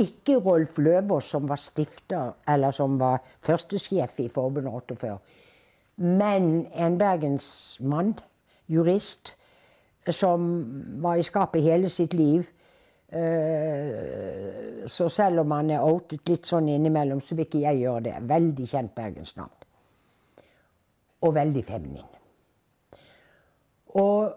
ikke 0.00 0.38
Rolf 0.38 0.78
Løvås, 0.78 1.30
som 1.32 1.48
var 1.50 1.58
stifter, 1.58 2.34
eller 2.48 2.74
som 2.74 2.98
var 3.00 3.24
førstesjef 3.42 4.20
i 4.22 4.28
Forbundet 4.30 4.72
48, 4.72 5.16
men 6.00 6.66
en 6.74 6.98
bergensmann, 6.98 8.14
jurist, 8.70 9.34
som 10.10 10.46
var 11.02 11.18
i 11.18 11.26
skapet 11.26 11.62
hele 11.62 11.90
sitt 11.92 12.14
liv. 12.14 12.46
Eh, 13.12 14.86
så 14.86 15.08
selv 15.08 15.42
om 15.42 15.50
han 15.56 15.70
er 15.74 15.82
outet 15.82 16.28
litt 16.30 16.46
sånn 16.46 16.68
innimellom, 16.70 17.20
så 17.20 17.34
vil 17.34 17.48
ikke 17.48 17.64
jeg 17.64 17.82
gjøre 17.82 18.04
det. 18.06 18.14
Veldig 18.30 18.68
kjent 18.70 18.94
bergensnavn. 18.94 19.66
Og 21.26 21.34
veldig 21.34 21.64
feminin. 21.66 22.12
Og, 23.98 24.30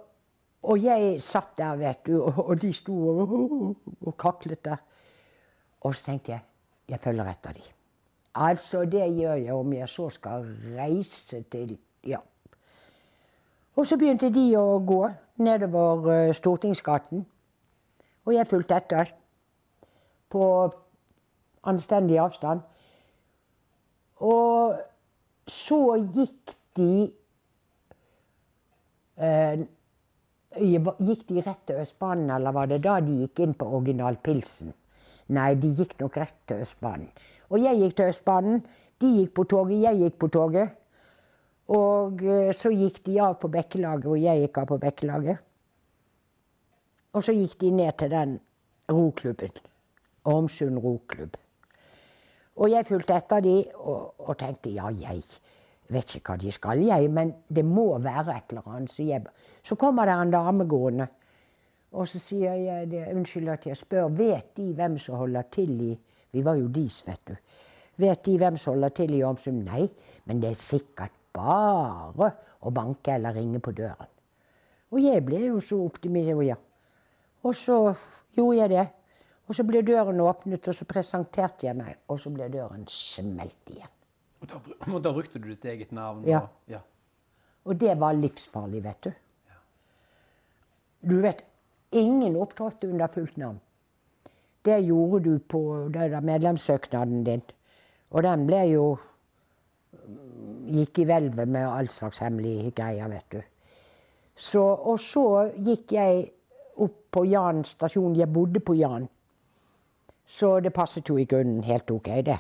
og, 0.64 0.78
jeg 0.82 1.22
satt 1.22 1.54
der, 1.58 1.78
vet 1.78 2.02
du, 2.08 2.18
og, 2.24 2.56
de 2.60 2.74
sto 2.74 2.96
og, 3.14 3.38
og 4.02 4.18
kaklet 4.18 4.64
der. 4.66 4.82
Og 5.84 5.94
så 5.94 6.10
tenkte 6.10 6.34
jeg 6.34 6.42
jeg 6.90 7.00
følger 7.00 7.30
etter 7.32 7.56
de. 7.56 7.64
Altså, 8.44 8.84
det 8.90 9.06
gjør 9.14 9.38
jeg 9.40 9.54
om 9.54 9.74
jeg 9.74 9.90
så 9.90 10.10
skal 10.10 10.48
reise 10.76 11.44
til 11.52 11.78
Ja. 12.04 12.20
Og 13.76 13.88
så 13.88 13.98
begynte 13.98 14.30
de 14.30 14.58
å 14.58 14.80
gå 14.86 15.08
nedover 15.42 16.10
uh, 16.10 16.34
Stortingsgaten. 16.34 17.24
Og 18.26 18.36
jeg 18.36 18.50
fulgte 18.50 18.78
etter. 18.80 19.12
På 20.32 20.46
anstendig 21.70 22.20
avstand. 22.20 22.64
Og 24.24 24.80
så 25.50 25.80
gikk 26.16 26.56
de 26.78 26.92
eh, 29.20 29.64
Gikk 30.54 31.24
de 31.32 31.42
rett 31.42 31.64
til 31.66 31.80
Østbanen, 31.82 32.28
eller 32.30 32.54
var 32.54 32.68
det 32.70 32.84
da 32.84 33.00
de 33.02 33.24
gikk 33.24 33.40
inn 33.42 33.56
på 33.58 33.66
Original 33.74 34.20
Pilsen? 34.22 34.70
Nei, 35.34 35.56
de 35.58 35.72
gikk 35.74 35.96
nok 35.98 36.20
rett 36.22 36.36
til 36.46 36.62
Østbanen. 36.62 37.08
Og 37.50 37.58
jeg 37.64 37.80
gikk 37.80 37.96
til 37.98 38.12
Østbanen. 38.12 38.60
De 39.02 39.10
gikk 39.16 39.32
på 39.34 39.48
toget, 39.50 39.80
jeg 39.82 40.02
gikk 40.04 40.20
på 40.22 40.30
toget. 40.36 40.76
Og 41.74 42.22
uh, 42.22 42.52
så 42.54 42.70
gikk 42.70 43.02
de 43.08 43.18
av 43.24 43.40
på 43.42 43.50
Bekkelaget, 43.50 44.06
og 44.12 44.20
jeg 44.22 44.44
gikk 44.44 44.60
av 44.62 44.70
på 44.70 44.78
Bekkelaget. 44.84 45.42
Og 47.14 47.24
så 47.24 47.36
gikk 47.38 47.60
de 47.62 47.72
ned 47.72 47.94
til 47.98 48.12
den 48.12 48.38
roklubben. 48.92 49.52
Ormsund 50.26 50.80
roklubb. 50.80 51.36
Og 52.56 52.70
jeg 52.72 52.86
fulgte 52.86 53.18
etter 53.18 53.42
de 53.44 53.56
og, 53.74 54.14
og, 54.20 54.36
tenkte 54.38 54.72
ja, 54.74 54.90
jeg 54.94 55.24
vet 55.94 56.16
ikke 56.16 56.34
hva 56.34 56.40
de 56.42 56.54
skal, 56.54 56.84
jeg, 56.86 57.10
men 57.12 57.34
det 57.50 57.64
må 57.66 57.88
være 58.02 58.38
et 58.38 58.54
eller 58.54 58.70
annet. 58.76 58.94
Så, 58.94 59.04
jeg, 59.08 59.26
så 59.66 59.76
kommer 59.80 60.08
det 60.08 60.16
en 60.16 60.34
dame 60.34 60.68
gående, 60.70 61.08
og 61.94 62.08
så 62.10 62.22
sier 62.22 62.56
jeg 62.58 62.90
det, 62.90 63.04
unnskyld 63.14 63.52
at 63.54 63.68
jeg 63.70 63.78
spør, 63.78 64.08
vet 64.14 64.54
de 64.58 64.72
hvem 64.78 64.98
som 65.02 65.20
holder 65.22 65.50
til 65.54 65.74
i 65.92 65.94
Vi 66.34 66.42
var 66.42 66.56
jo 66.58 66.66
dis, 66.74 67.04
vet 67.06 67.28
du. 67.30 67.36
Vet 68.02 68.24
de 68.26 68.38
hvem 68.42 68.56
som 68.58 68.74
holder 68.74 68.90
til 68.98 69.12
i 69.14 69.22
Ormsund? 69.22 69.60
Nei, 69.68 69.84
men 70.26 70.40
det 70.42 70.50
er 70.50 70.58
sikkert 70.58 71.14
bare 71.34 72.32
å 72.66 72.72
banke 72.74 73.14
eller 73.14 73.36
ringe 73.38 73.62
på 73.62 73.74
døren. 73.78 74.10
Og 74.94 75.02
jeg 75.02 75.22
ble 75.26 75.44
jo 75.46 75.60
så 75.62 75.78
optimistisk. 75.86 76.42
Ja. 76.48 76.58
Og 77.44 77.56
så 77.56 77.78
gjorde 78.36 78.58
jeg 78.58 78.72
det. 78.72 78.86
Og 79.48 79.58
så 79.58 79.66
ble 79.68 79.82
døren 79.84 80.22
åpnet, 80.24 80.68
og 80.72 80.76
så 80.78 80.88
presenterte 80.88 81.68
jeg 81.68 81.76
meg, 81.76 81.98
og 82.08 82.20
så 82.22 82.32
ble 82.32 82.48
døren 82.52 82.86
smelt 82.90 83.74
igjen. 83.74 83.92
Og 84.44 84.50
da, 84.52 84.62
og 84.94 85.02
da 85.04 85.12
brukte 85.16 85.42
du 85.42 85.50
ditt 85.52 85.68
eget 85.68 85.92
navn? 85.96 86.24
Ja. 86.28 86.46
Og, 86.46 86.72
ja. 86.72 86.80
og 87.68 87.80
det 87.82 87.98
var 88.00 88.16
livsfarlig, 88.16 88.84
vet 88.86 89.10
du. 89.10 89.12
Ja. 89.52 89.60
Du 91.12 91.18
vet, 91.26 91.44
ingen 91.92 92.40
opptrådte 92.40 92.88
under 92.88 93.12
fullt 93.12 93.38
navn. 93.38 93.60
Det 94.64 94.80
gjorde 94.86 95.20
du 95.26 95.40
på 95.40 95.60
medlemssøknaden 95.92 97.26
din. 97.28 97.44
Og 98.16 98.24
den 98.24 98.48
ble 98.48 98.62
jo 98.72 98.86
Gikk 100.74 101.02
i 101.04 101.06
hvelvet 101.08 101.50
med 101.52 101.68
all 101.68 101.90
slags 101.92 102.22
hemmelige 102.24 102.72
greier, 102.76 103.10
vet 103.12 103.26
du. 103.36 103.42
Så, 104.36 104.62
og 104.64 104.96
så 105.04 105.52
gikk 105.60 105.92
jeg 105.92 106.22
på 107.14 107.26
Jan 107.30 107.64
stasjon. 107.68 108.16
Jeg 108.18 108.32
bodde 108.34 108.60
på 108.60 108.76
Jan. 108.78 109.06
Så 110.26 110.60
det 110.64 110.74
passet 110.74 111.10
jo 111.10 111.18
i 111.20 111.28
grunnen 111.30 111.64
helt 111.68 111.92
OK, 111.92 112.10
det. 112.26 112.40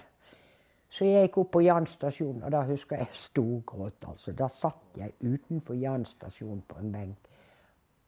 Så 0.93 1.07
jeg 1.09 1.27
gikk 1.27 1.39
opp 1.41 1.51
på 1.55 1.63
Jan 1.65 1.87
stasjon, 1.89 2.43
og 2.45 2.51
da 2.53 2.61
husker 2.67 3.01
jeg 3.01 3.17
storgråt. 3.17 4.05
Altså. 4.11 4.33
Da 4.37 4.47
satt 4.53 4.99
jeg 4.99 5.15
utenfor 5.25 5.77
Jan 5.77 6.05
stasjon 6.05 6.61
på 6.67 6.77
en 6.81 6.91
benk 6.93 7.29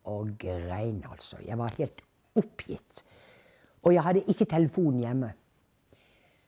og 0.06 0.36
grein, 0.38 1.02
altså. 1.10 1.40
Jeg 1.42 1.58
var 1.58 1.74
helt 1.80 2.04
oppgitt. 2.38 3.02
Og 3.84 3.94
jeg 3.94 4.06
hadde 4.06 4.24
ikke 4.30 4.46
telefon 4.46 5.02
hjemme. 5.02 5.32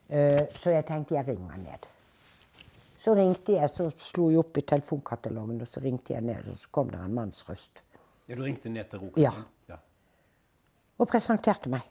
Uh, 0.08 0.46
så 0.62 0.76
jeg 0.76 0.86
tenkte 0.88 1.18
jeg 1.18 1.28
ringer 1.28 1.58
ned. 1.64 1.90
Så 3.02 3.14
ringte 3.18 3.58
jeg, 3.58 3.70
så 3.74 3.90
slo 3.98 4.30
jeg 4.30 4.42
opp 4.42 4.58
i 4.62 4.66
telefonkatalogen, 4.68 5.62
og 5.62 5.70
så 5.70 5.82
ringte 5.84 6.14
jeg 6.14 6.26
ned, 6.28 6.48
og 6.52 6.58
så 6.62 6.70
kom 6.72 6.90
det 6.94 7.02
en 7.02 7.18
manns 7.18 7.44
røst. 7.50 7.84
Ja, 8.28 8.36
Du 8.36 8.44
ringte 8.44 8.70
ned 8.70 8.90
til 8.92 9.00
Rokan? 9.00 9.24
Ja. 9.24 9.34
Og 10.98 11.08
presenterte 11.08 11.70
meg. 11.70 11.86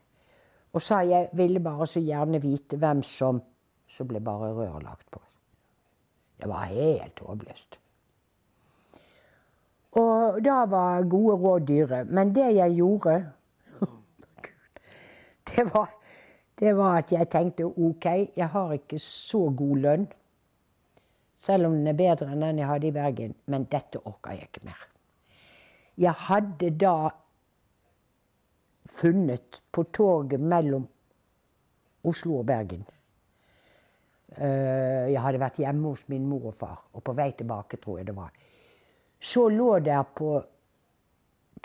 Og 0.72 0.82
sa 0.82 1.00
jeg 1.06 1.30
ville 1.32 1.62
bare 1.62 1.86
så 1.88 2.02
gjerne 2.02 2.42
vite 2.42 2.76
hvem 2.76 3.02
som 3.02 3.42
Så 3.86 4.02
ble 4.04 4.18
bare 4.20 4.48
røret 4.50 4.82
lagt 4.82 5.10
på. 5.14 5.20
Det 6.42 6.48
var 6.50 6.64
helt 6.66 7.20
håpløst. 7.22 7.76
Og 9.96 10.40
da 10.44 10.64
var 10.66 11.06
gode 11.06 11.36
råd 11.38 11.66
dyre. 11.68 12.04
Men 12.04 12.34
det 12.34 12.48
jeg 12.56 12.74
gjorde 12.74 13.14
det 15.52 15.64
var, 15.74 15.94
det 16.58 16.76
var 16.76 16.98
at 16.98 17.12
jeg 17.12 17.28
tenkte 17.30 17.64
OK, 17.64 18.06
jeg 18.36 18.48
har 18.48 18.72
ikke 18.72 18.98
så 18.98 19.46
god 19.56 19.76
lønn. 19.86 20.08
Selv 21.40 21.66
om 21.66 21.78
den 21.78 21.86
er 21.86 21.96
bedre 21.96 22.32
enn 22.32 22.42
den 22.42 22.58
jeg 22.58 22.68
hadde 22.68 22.90
i 22.90 22.94
Bergen. 22.98 23.34
Men 23.46 23.68
dette 23.70 24.02
orker 24.04 24.34
jeg 24.34 24.50
ikke 24.50 24.66
mer. 24.66 24.82
Jeg 25.96 26.12
hadde 26.26 26.70
da 26.74 26.96
funnet 28.88 29.62
på 29.70 29.84
toget 29.84 30.40
mellom 30.40 30.86
Oslo 32.06 32.40
og 32.40 32.46
Bergen. 32.46 32.84
Eh, 34.36 35.06
jeg 35.12 35.22
hadde 35.22 35.40
vært 35.40 35.60
hjemme 35.62 35.94
hos 35.94 36.04
min 36.12 36.26
mor 36.28 36.50
og 36.50 36.54
far, 36.58 36.84
og 36.92 37.02
på 37.04 37.14
vei 37.16 37.30
tilbake, 37.38 37.80
tror 37.82 38.00
jeg 38.00 38.10
det 38.10 38.16
var. 38.16 38.30
Så 39.20 39.48
lå 39.48 39.78
der 39.80 40.04
på 40.14 40.36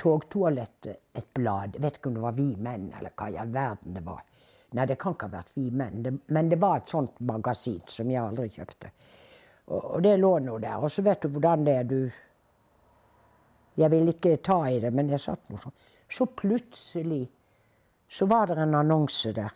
togtoalettet 0.01 1.17
et 1.17 1.33
blad. 1.33 1.75
Jeg 1.75 1.83
vet 1.83 1.97
ikke 1.99 2.09
om 2.09 2.17
det 2.17 2.25
var 2.25 2.37
Vi 2.37 2.49
menn, 2.55 2.91
eller 2.97 3.13
hva 3.17 3.29
i 3.29 3.37
all 3.41 3.51
verden 3.53 3.97
det 3.97 4.05
var. 4.05 4.23
Nei, 4.71 4.85
det 4.87 4.95
kan 4.99 5.17
ikke 5.17 5.27
ha 5.27 5.35
vært 5.35 5.57
Vi 5.57 5.67
menn, 5.75 6.21
men 6.31 6.49
det 6.49 6.59
var 6.61 6.79
et 6.79 6.89
sånt 6.89 7.19
magasin 7.27 7.81
som 7.91 8.09
jeg 8.09 8.23
aldri 8.23 8.47
kjøpte. 8.49 8.91
Og, 9.71 10.01
det 10.03 10.17
lå 10.19 10.37
nå 10.39 10.57
der. 10.63 10.79
Og 10.79 10.91
så 10.91 11.03
vet 11.05 11.21
du 11.23 11.31
hvordan 11.31 11.65
det 11.67 11.75
er. 11.75 11.83
Du 11.83 12.11
Jeg 13.79 13.91
vil 13.91 14.09
ikke 14.11 14.35
ta 14.43 14.57
i 14.67 14.79
det, 14.83 14.91
men 14.93 15.09
jeg 15.09 15.23
satt 15.23 15.49
nå 15.49 15.59
sånn. 15.59 15.75
Så 16.11 16.25
plutselig 16.25 17.29
så 18.11 18.27
var 18.27 18.49
det 18.51 18.57
en 18.59 18.75
annonse 18.75 19.31
der. 19.33 19.53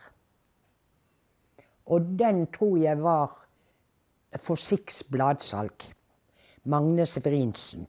Og 1.86 2.02
den 2.20 2.48
tror 2.52 2.78
jeg 2.78 3.02
var 3.04 3.34
for 4.39 4.56
Six 4.56 5.04
bladsalg. 5.12 5.91
Magne 6.63 7.06
Severinsen. 7.06 7.88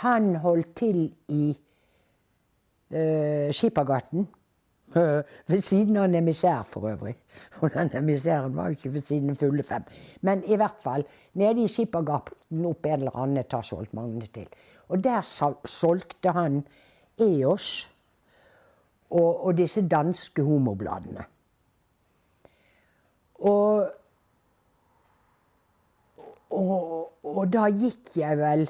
Han 0.00 0.34
holdt 0.42 0.72
til 0.76 1.14
i 1.28 1.52
uh, 2.90 3.52
Skippergaten. 3.52 4.26
Ved 5.50 5.60
siden 5.60 5.96
av 5.96 6.04
en 6.08 6.14
emissær, 6.14 6.62
for 6.62 6.88
øvrig. 6.90 7.16
Og 7.60 7.74
den 7.74 7.90
emissæren 7.96 8.56
var 8.56 8.70
jo 8.70 8.78
ikke 8.78 8.92
ved 8.92 9.00
siden 9.00 9.30
av 9.30 9.36
fulle 9.40 9.62
fem. 9.62 9.84
Men 10.20 10.44
i 10.44 10.56
hvert 10.56 10.80
fall, 10.80 11.04
nede 11.34 11.64
i 11.64 11.68
Skippergaten 11.68 12.64
opp 12.66 12.86
en 12.86 13.02
eller 13.02 13.16
annen 13.16 13.42
etasje 13.42 13.76
holdt 13.76 13.94
Magne 13.94 14.26
til. 14.32 14.48
Og 14.88 15.04
der 15.04 15.20
solgte 15.64 16.32
han 16.32 16.62
EOS 17.18 17.68
og, 19.10 19.46
og 19.46 19.56
disse 19.58 19.82
danske 19.88 20.42
homobladene. 20.42 21.24
Og, 23.36 23.90
og, 26.50 27.12
og 27.22 27.52
da 27.52 27.66
gikk 27.68 28.16
jeg 28.16 28.38
vel 28.40 28.68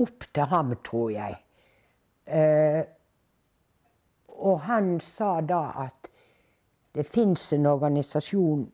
opp 0.00 0.28
til 0.32 0.48
ham, 0.52 0.76
tror 0.84 1.10
jeg. 1.12 1.36
Eh, 2.26 2.82
og 4.38 4.60
han 4.66 4.96
sa 5.00 5.40
da 5.40 5.62
at 5.86 6.10
det 6.96 7.06
fins 7.06 7.52
en 7.52 7.66
organisasjon 7.66 8.66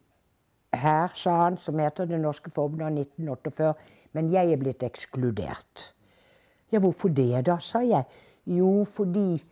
her, 0.73 1.11
sa 1.15 1.37
han, 1.45 1.59
som 1.59 1.79
heter 1.79 2.05
Det 2.05 2.21
norske 2.21 2.51
forbundet 2.51 2.87
av 2.87 2.99
1948, 2.99 3.73
men 4.13 4.31
jeg 4.33 4.53
er 4.53 4.61
blitt 4.61 4.83
ekskludert. 4.83 5.95
Ja, 6.73 6.79
hvorfor 6.79 7.09
det, 7.09 7.47
da, 7.47 7.59
sa 7.59 7.83
jeg. 7.85 8.05
Jo, 8.47 8.85
fordi 8.85 9.43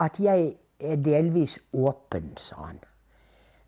at 0.00 0.20
jeg 0.20 0.54
er 0.80 0.96
delvis 0.96 1.58
åpen, 1.72 2.32
sa 2.36 2.68
han. 2.68 2.78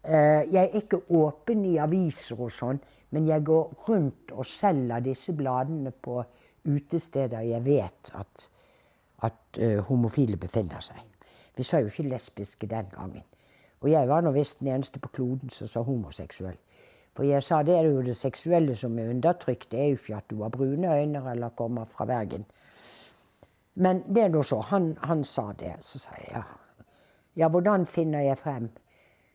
Eh, 0.05 0.46
jeg 0.53 0.62
er 0.62 0.77
ikke 0.81 1.03
åpen 1.11 1.64
i 1.68 1.77
aviser 1.81 2.40
og 2.40 2.53
sånn, 2.53 2.81
men 3.11 3.29
jeg 3.29 3.44
går 3.44 3.72
rundt 3.88 4.33
og 4.33 4.46
selger 4.46 5.05
disse 5.05 5.35
bladene 5.37 5.92
på 5.92 6.22
utesteder 6.68 7.44
jeg 7.48 7.64
vet 7.64 8.11
at, 8.18 8.48
at 9.24 9.61
uh, 9.61 9.79
homofile 9.88 10.37
befinner 10.37 10.83
seg. 10.85 11.01
Vi 11.59 11.66
sa 11.66 11.81
jo 11.83 11.90
ikke 11.90 12.07
lesbiske 12.07 12.66
den 12.71 12.87
gangen. 12.94 13.25
Og 13.81 13.90
jeg 13.90 14.09
var 14.09 14.23
nå 14.23 14.31
visst 14.35 14.61
den 14.61 14.71
eneste 14.71 15.01
på 15.03 15.11
kloden 15.14 15.51
som 15.51 15.71
sa 15.71 15.83
homoseksuell. 15.83 16.57
For 17.18 17.27
jeg 17.27 17.42
sa 17.42 17.64
det 17.66 17.75
er 17.75 17.88
jo 17.90 18.03
det 18.07 18.14
seksuelle 18.16 18.77
som 18.79 18.99
er 18.99 19.11
undertrykt. 19.11 19.73
Det 19.73 19.81
er 19.81 19.88
jo 19.90 19.99
ikke 19.99 20.16
at 20.16 20.31
du 20.31 20.42
har 20.42 20.55
brune 20.55 20.92
øyne 20.94 21.23
eller 21.31 21.49
kommer 21.59 21.85
fra 21.85 22.07
Bergen. 22.07 22.44
Men 23.75 24.05
det 24.07 24.23
er 24.23 24.29
nå 24.29 24.42
så. 24.42 24.61
Han, 24.71 24.92
han, 25.03 25.25
sa 25.25 25.53
det. 25.59 25.73
Så 25.81 25.99
sa 25.99 26.14
jeg 26.18 26.31
ja, 26.33 26.42
Ja, 27.37 27.49
hvordan 27.49 27.87
finner 27.87 28.21
jeg 28.21 28.38
frem? 28.38 28.71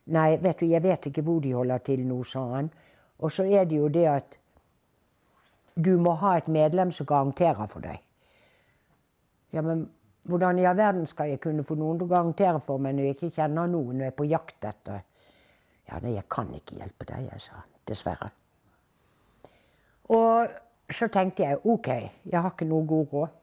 Nei, 0.06 0.38
vet 0.44 0.60
du, 0.60 0.66
jeg 0.66 0.84
vet 0.84 1.06
ikke 1.06 1.22
hvor 1.24 1.40
de 1.40 1.54
holder 1.54 1.78
til 1.78 2.08
nå, 2.08 2.24
sa 2.24 2.44
han. 2.56 2.72
Og 3.20 3.32
så 3.32 3.44
er 3.44 3.64
det 3.64 3.78
jo 3.78 3.88
det 3.88 4.08
at 4.08 4.40
du 5.76 5.98
må 6.00 6.14
ha 6.20 6.38
et 6.38 6.48
medlem 6.48 6.92
som 6.92 7.06
garanterer 7.06 7.68
for 7.68 7.84
deg. 7.84 8.00
Ja, 9.54 9.62
men 9.62 9.90
hvordan 10.24 10.60
i 10.60 10.66
all 10.66 10.78
verden 10.78 11.08
skal 11.10 11.34
jeg 11.34 11.42
kunne 11.44 11.66
få 11.68 11.76
noen 11.76 12.00
til 12.00 12.08
å 12.08 12.14
garantere 12.14 12.62
for 12.64 12.82
meg 12.82 12.96
når 12.96 13.10
jeg 13.10 13.18
ikke 13.18 13.36
kjenner 13.42 13.68
noen 13.72 14.02
og 14.02 14.08
er 14.08 14.16
på 14.16 14.28
jakt 14.30 14.70
etter 14.70 15.02
Ja, 15.90 15.98
nei, 16.00 16.14
jeg 16.16 16.24
kan 16.32 16.52
ikke 16.56 16.78
hjelpe 16.80 17.06
deg, 17.10 17.26
jeg 17.28 17.42
sa. 17.44 17.60
Dessverre. 17.84 18.30
Og 20.16 20.54
så 20.96 21.10
tenkte 21.12 21.44
jeg 21.44 21.60
OK, 21.68 21.90
jeg 22.24 22.40
har 22.40 22.54
ikke 22.54 22.68
noe 22.70 22.88
god 22.88 23.12
råd. 23.12 23.34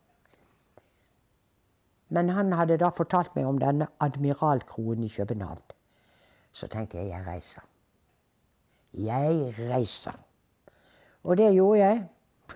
Men 2.16 2.32
han 2.34 2.54
hadde 2.56 2.78
da 2.80 2.88
fortalt 2.96 3.36
meg 3.36 3.46
om 3.46 3.60
denne 3.60 3.90
Admiralkroen 4.00 5.04
i 5.04 5.12
København. 5.12 5.60
Så 6.52 6.66
tenkte 6.72 6.98
jeg 6.98 7.12
jeg 7.12 7.26
reiser. 7.26 7.68
Jeg 8.96 9.54
reiser. 9.68 10.16
Og 11.22 11.36
det 11.36 11.52
gjorde 11.54 11.78
jeg. 11.78 12.02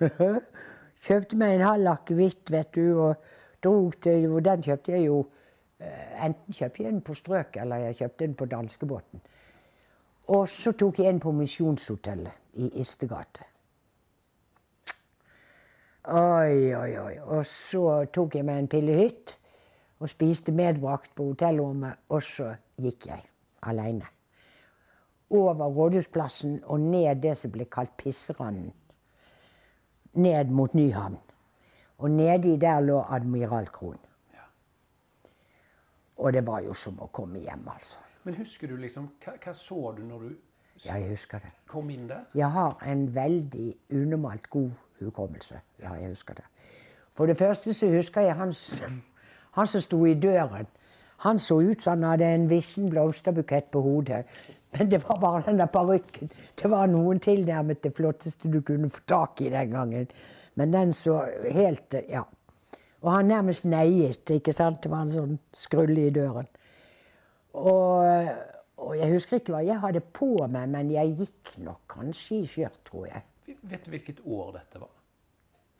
Kjøpte 1.05 1.37
meg 1.39 1.55
en 1.55 1.67
halv 1.69 1.93
akevitt, 1.93 2.51
vet 2.51 2.73
du, 2.75 2.97
og 3.05 3.34
til 4.03 4.31
Og 4.31 4.45
den 4.45 4.63
kjøpte 4.63 4.91
jeg 4.91 5.05
jo 5.05 5.23
eh, 5.79 6.25
Enten 6.25 6.53
kjøpte 6.53 6.83
jeg 6.83 6.93
den 6.93 7.01
på 7.01 7.13
Strøk, 7.13 7.57
eller 7.61 7.75
jeg 7.75 7.95
kjøpte 7.95 8.25
den 8.25 8.35
på 8.35 8.45
danskebåten. 8.45 9.21
Og 10.27 10.47
så 10.49 10.71
tok 10.71 10.99
jeg 10.99 11.09
en 11.09 11.19
på 11.19 11.31
Misjonshotellet 11.31 12.31
i 12.53 12.71
Istegate. 12.81 13.43
Oi, 16.05 16.73
oi, 16.77 16.97
oi. 17.01 17.13
Og 17.19 17.45
så 17.49 18.05
tok 18.13 18.35
jeg 18.37 18.45
meg 18.45 18.59
en 18.61 18.69
pillehytt 18.69 19.35
og 19.99 20.09
spiste 20.09 20.53
medbrakt 20.53 21.15
på 21.15 21.31
hotellrommet, 21.31 21.97
og 22.09 22.23
så 22.23 22.51
gikk 22.81 23.07
jeg 23.09 23.23
aleine. 23.65 24.05
Over 25.29 25.65
Rådhusplassen 25.65 26.59
og 26.63 26.79
ned 26.79 27.21
det 27.23 27.33
som 27.37 27.51
ble 27.51 27.65
kalt 27.65 27.95
Pisseranden. 27.97 28.73
Ned 30.13 30.51
mot 30.53 30.73
Nyhavn. 30.73 31.17
Og 31.97 32.11
nedi 32.11 32.55
der 32.59 32.79
lå 32.79 33.03
Admiralkroen. 33.09 33.99
Og 36.17 36.33
det 36.33 36.45
var 36.47 36.59
jo 36.63 36.73
som 36.73 36.99
å 37.03 37.09
komme 37.11 37.39
hjem, 37.43 37.67
altså. 37.67 37.99
Men 38.23 38.37
husker 38.39 38.67
du 38.71 38.77
liksom, 38.79 39.09
hva, 39.23 39.35
hva 39.43 39.53
så 39.53 39.91
du 39.97 40.03
når 40.03 40.19
du 40.19 40.29
Ja, 40.85 40.95
jeg 40.97 41.09
husker 41.09 41.39
det. 41.39 41.51
kom 41.67 41.89
inn 41.89 42.07
der? 42.07 42.23
Jeg 42.35 42.49
har 42.51 42.79
en 42.83 43.15
veldig 43.15 43.75
unormalt 43.91 44.49
god 44.49 44.71
hukommelse. 44.99 45.59
Ja, 45.79 45.93
jeg 45.93 46.09
husker 46.09 46.33
det. 46.33 46.43
For 47.13 47.25
det 47.25 47.37
første 47.37 47.73
så 47.73 47.87
husker 47.87 48.21
jeg 48.21 48.35
han, 48.35 48.53
han 49.57 49.67
som 49.67 49.81
sto 49.81 50.05
i 50.05 50.13
døren. 50.13 50.67
Han 51.17 51.39
så 51.39 51.59
ut 51.61 51.83
som 51.83 51.91
han 52.03 52.09
hadde 52.09 52.25
en 52.35 52.49
vissen 52.49 52.89
blomsterbukett 52.89 53.71
på 53.71 53.81
hodet. 53.81 54.25
Men 54.77 54.91
det 54.91 55.03
var 55.03 55.19
bare 55.19 55.43
den 55.45 55.59
der 55.59 55.65
parykken. 55.65 56.31
Det 56.61 56.71
var 56.71 56.87
noen 56.91 57.19
tilnærmet 57.19 57.83
det 57.83 57.93
flotteste 57.95 58.51
du 58.51 58.61
kunne 58.61 58.89
få 58.89 59.01
tak 59.07 59.41
i 59.41 59.49
den 59.49 59.71
gangen. 59.71 60.07
Men 60.55 60.73
den 60.73 60.93
så 60.93 61.21
helt 61.51 61.95
Ja. 62.09 62.23
Og 63.05 63.11
han 63.13 63.27
nærmest 63.29 63.67
neiet, 63.69 64.31
ikke 64.33 64.53
sant. 64.55 64.81
Det 64.81 64.89
var 64.89 65.03
en 65.05 65.13
sånn 65.13 65.37
skrulle 65.53 66.07
i 66.07 66.13
døren. 66.13 66.47
Og, 67.53 68.31
og 68.81 68.95
jeg 68.97 69.11
husker 69.13 69.37
ikke 69.37 69.53
hva 69.53 69.61
jeg 69.61 69.77
hadde 69.83 70.01
på 70.15 70.31
meg, 70.49 70.71
men 70.73 70.89
jeg 70.89 71.13
gikk 71.19 71.53
nok 71.67 71.83
kanskje 71.91 72.39
i 72.41 72.47
skjørt, 72.49 72.79
tror 72.87 73.05
jeg. 73.11 73.21
Vet 73.69 73.85
du 73.85 73.91
hvilket 73.93 74.23
år 74.25 74.55
dette 74.57 74.81
var? 74.81 74.95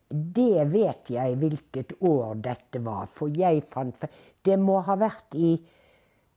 Det 0.09 0.67
vet 0.69 1.09
jeg 1.09 1.37
hvilket 1.41 1.95
år 2.05 2.35
dette 2.45 2.81
var, 2.85 3.07
for 3.09 3.33
jeg 3.33 3.63
fant 3.65 4.05
Det 4.45 4.57
må 4.61 4.77
ha 4.85 4.95
vært 5.01 5.33
i 5.33 5.55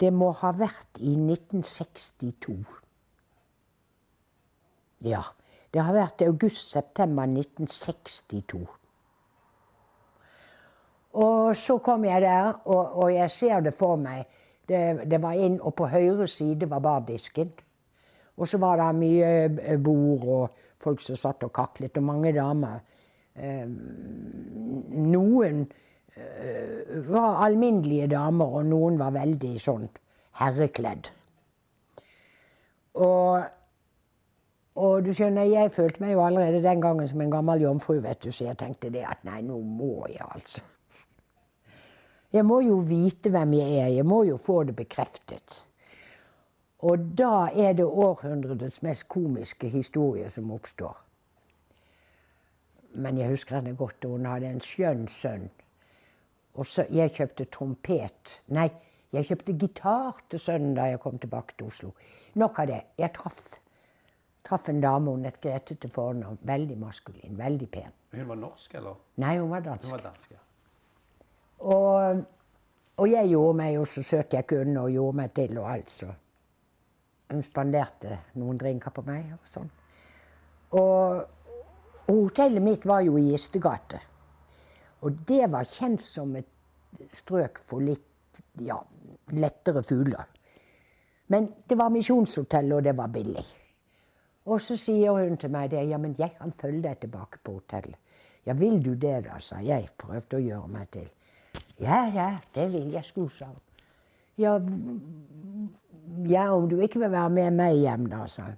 Det 0.01 0.09
må 0.15 0.31
ha 0.41 0.53
vært 0.55 1.01
i 1.03 1.13
1962. 1.19 2.57
Ja. 5.05 5.23
Det 5.75 5.83
har 5.85 5.93
vært 5.93 6.23
august-september 6.25 7.29
1962. 7.29 8.67
Og 11.19 11.57
så 11.57 11.79
kom 11.85 12.05
jeg 12.05 12.23
der, 12.23 12.53
og, 12.65 12.99
og 13.03 13.15
jeg 13.15 13.31
ser 13.31 13.61
det 13.65 13.75
for 13.77 13.97
meg. 14.01 14.25
Det, 14.69 15.09
det 15.09 15.21
var 15.23 15.37
inn, 15.41 15.61
og 15.61 15.75
på 15.75 15.89
høyre 15.89 16.29
side 16.29 16.69
var 16.71 16.85
bardisken. 16.85 17.53
Og 18.39 18.49
så 18.49 18.61
var 18.63 18.79
det 18.79 18.89
mye 19.01 19.31
eh, 19.49 19.79
bord 19.81 20.25
og 20.29 20.59
folk 20.79 21.03
som 21.03 21.19
satt 21.19 21.45
og 21.49 21.53
kaklet, 21.57 21.97
og 21.99 22.07
mange 22.07 22.33
damer. 22.37 22.81
Eh, 23.35 23.65
noen 25.09 25.65
eh, 26.15 26.99
var 27.09 27.43
alminnelige 27.49 28.11
damer, 28.15 28.59
og 28.61 28.69
noen 28.69 29.01
var 29.01 29.17
veldig 29.17 29.55
sånn 29.63 29.89
herrekledd. 30.39 31.11
Og, 32.99 33.43
og 34.79 35.05
du 35.05 35.13
skjønner, 35.15 35.49
jeg 35.51 35.73
følte 35.75 36.03
meg 36.05 36.13
jo 36.15 36.23
allerede 36.23 36.63
den 36.63 36.83
gangen 36.83 37.09
som 37.11 37.21
en 37.25 37.33
gammel 37.33 37.63
jomfru, 37.65 37.97
vet 38.05 38.23
du, 38.23 38.31
så 38.31 38.47
jeg 38.47 38.59
tenkte 38.61 38.93
det 38.95 39.03
at 39.11 39.25
nei, 39.27 39.41
nå 39.43 39.59
må 39.59 40.07
jeg 40.07 40.23
altså. 40.23 40.63
Jeg 42.33 42.45
må 42.45 42.61
jo 42.61 42.77
vite 42.85 43.33
hvem 43.33 43.57
jeg 43.57 43.77
er, 43.81 43.91
jeg 43.97 44.07
må 44.07 44.23
jo 44.29 44.37
få 44.37 44.63
det 44.69 44.77
bekreftet. 44.77 45.65
Og 46.87 47.11
da 47.19 47.49
er 47.51 47.73
det 47.75 47.87
århundrets 47.87 48.83
mest 48.87 49.09
komiske 49.11 49.71
historie 49.73 50.29
som 50.31 50.53
oppstår. 50.55 50.99
Men 53.03 53.19
jeg 53.19 53.33
husker 53.33 53.59
henne 53.59 53.75
godt, 53.77 54.05
og 54.05 54.19
hun 54.19 54.29
hadde 54.29 54.53
en 54.53 54.63
skjønn 54.63 55.09
sønn. 55.11 55.49
Og 56.55 56.67
så 56.67 56.87
Jeg 56.91 57.13
kjøpte 57.15 57.45
trompet 57.45 58.43
Nei, 58.49 58.69
jeg 59.13 59.27
kjøpte 59.27 59.53
gitar 59.59 60.23
til 60.31 60.41
sønnen 60.41 60.75
da 60.77 60.89
jeg 60.91 61.01
kom 61.01 61.19
tilbake 61.19 61.55
til 61.57 61.67
Oslo. 61.67 61.93
Nok 62.35 62.59
av 62.59 62.67
det. 62.67 62.81
Jeg 62.99 63.13
traff, 63.15 63.59
traff 64.49 64.69
en 64.69 64.81
dame, 64.81 65.11
hun 65.11 65.27
het 65.29 65.41
Grete 65.43 65.77
til 65.77 65.93
fornavn. 65.93 66.39
Veldig 66.49 66.77
maskulin, 66.81 67.37
veldig 67.39 67.69
pen. 67.71 67.95
Hun 68.13 68.29
var 68.29 68.41
norsk, 68.41 68.75
eller? 68.81 69.01
Nei, 69.21 69.37
hun 69.39 69.51
var 69.51 69.65
dansk. 69.67 69.91
Hun 69.91 69.97
var 69.99 70.05
dansk, 70.11 70.31
ja. 70.33 70.45
Og, 71.59 72.23
og 72.97 73.11
jeg 73.11 73.29
gjorde 73.33 73.57
meg 73.59 73.75
jo 73.75 73.85
så 73.85 74.03
søt 74.07 74.37
jeg 74.37 74.47
kunne, 74.49 74.81
og 74.81 74.95
gjorde 74.95 75.21
meg 75.21 75.35
til 75.37 75.59
og 75.59 75.71
alt, 75.73 75.91
så 75.91 76.15
Hun 77.29 77.43
spanderte 77.45 78.15
noen 78.41 78.57
drinker 78.57 78.89
på 78.89 79.03
meg 79.05 79.35
og 79.35 79.49
sånn. 79.53 79.67
Og, 80.81 81.19
og 82.07 82.15
hotellet 82.15 82.65
mitt 82.65 82.87
var 82.89 83.03
jo 83.05 83.19
i 83.21 83.27
Gistegate. 83.27 84.01
Og 85.05 85.19
det 85.29 85.51
var 85.53 85.69
kjent 85.69 86.01
som 86.01 86.33
et 86.41 86.49
strøk 87.13 87.61
for 87.61 87.85
litt 87.85 88.41
ja, 88.65 88.79
lettere 89.37 89.83
fugler. 89.85 90.25
Men 91.29 91.51
det 91.69 91.77
var 91.77 91.93
misjonshotell, 91.93 92.73
og 92.79 92.89
det 92.89 92.97
var 92.97 93.13
billig. 93.13 93.45
Og 94.49 94.61
så 94.65 94.79
sier 94.81 95.13
hun 95.13 95.37
til 95.37 95.53
meg 95.53 95.71
det, 95.73 95.85
ja, 95.91 95.99
men 96.01 96.15
jeg 96.19 96.33
kan 96.39 96.53
følge 96.57 96.87
deg 96.87 97.01
tilbake 97.03 97.41
på 97.45 97.59
hotellet. 97.59 97.99
Ja, 98.47 98.55
vil 98.57 98.79
du 98.81 98.95
det, 98.95 99.27
da, 99.27 99.37
sa 99.45 99.61
jeg. 99.61 99.91
Prøvde 100.01 100.39
å 100.39 100.41
gjøre 100.41 100.71
meg 100.73 100.89
til. 100.95 101.09
Ja, 101.83 102.07
ja, 102.15 102.29
det 102.55 102.71
vil 102.73 102.89
jeg, 102.95 103.05
skulle 103.05 103.35
sa 103.37 103.51
hun. 103.51 103.65
Ja, 104.39 104.55
ja, 106.31 106.47
om 106.55 106.69
du 106.71 106.79
ikke 106.81 107.03
vil 107.03 107.13
være 107.13 107.35
med 107.35 107.59
meg 107.59 107.77
hjem, 107.83 108.07
da, 108.09 108.25
sa 108.31 108.47
hun. 108.49 108.57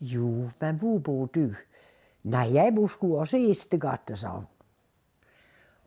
Jo, 0.00 0.30
men 0.60 0.80
hvor 0.80 0.98
bor 1.04 1.28
du? 1.34 1.52
Nei, 2.32 2.48
jeg 2.56 2.74
bor 2.74 2.88
sko 2.90 3.12
også 3.22 3.38
i 3.38 3.50
Istegate, 3.52 4.16
sa 4.18 4.34
hun. 4.40 4.48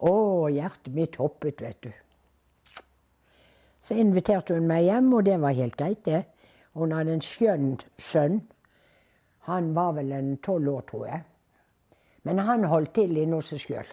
Å, 0.04 0.14
hjertet 0.54 0.94
mitt 0.96 1.20
hoppet, 1.20 1.62
vet 1.66 1.84
du. 1.84 1.92
Så 3.84 3.98
inviterte 4.00 4.56
hun 4.56 4.68
meg 4.70 4.88
hjem, 4.88 5.12
og 5.18 5.26
det 5.28 5.38
var 5.44 5.58
helt 5.58 5.76
greit, 5.80 6.06
det. 6.08 6.24
Hun 6.78 6.96
hadde 6.96 7.18
en 7.18 7.26
skjønn 7.26 7.74
sønn. 8.00 8.40
Han 9.50 9.74
var 9.76 9.92
vel 9.98 10.12
en 10.12 10.38
tolv 10.38 10.70
år, 10.72 10.82
tror 10.88 11.08
jeg. 11.08 11.24
Men 12.24 12.40
han 12.40 12.64
holdt 12.72 12.94
til 12.96 13.18
seg 13.44 13.60
sjøl. 13.60 13.90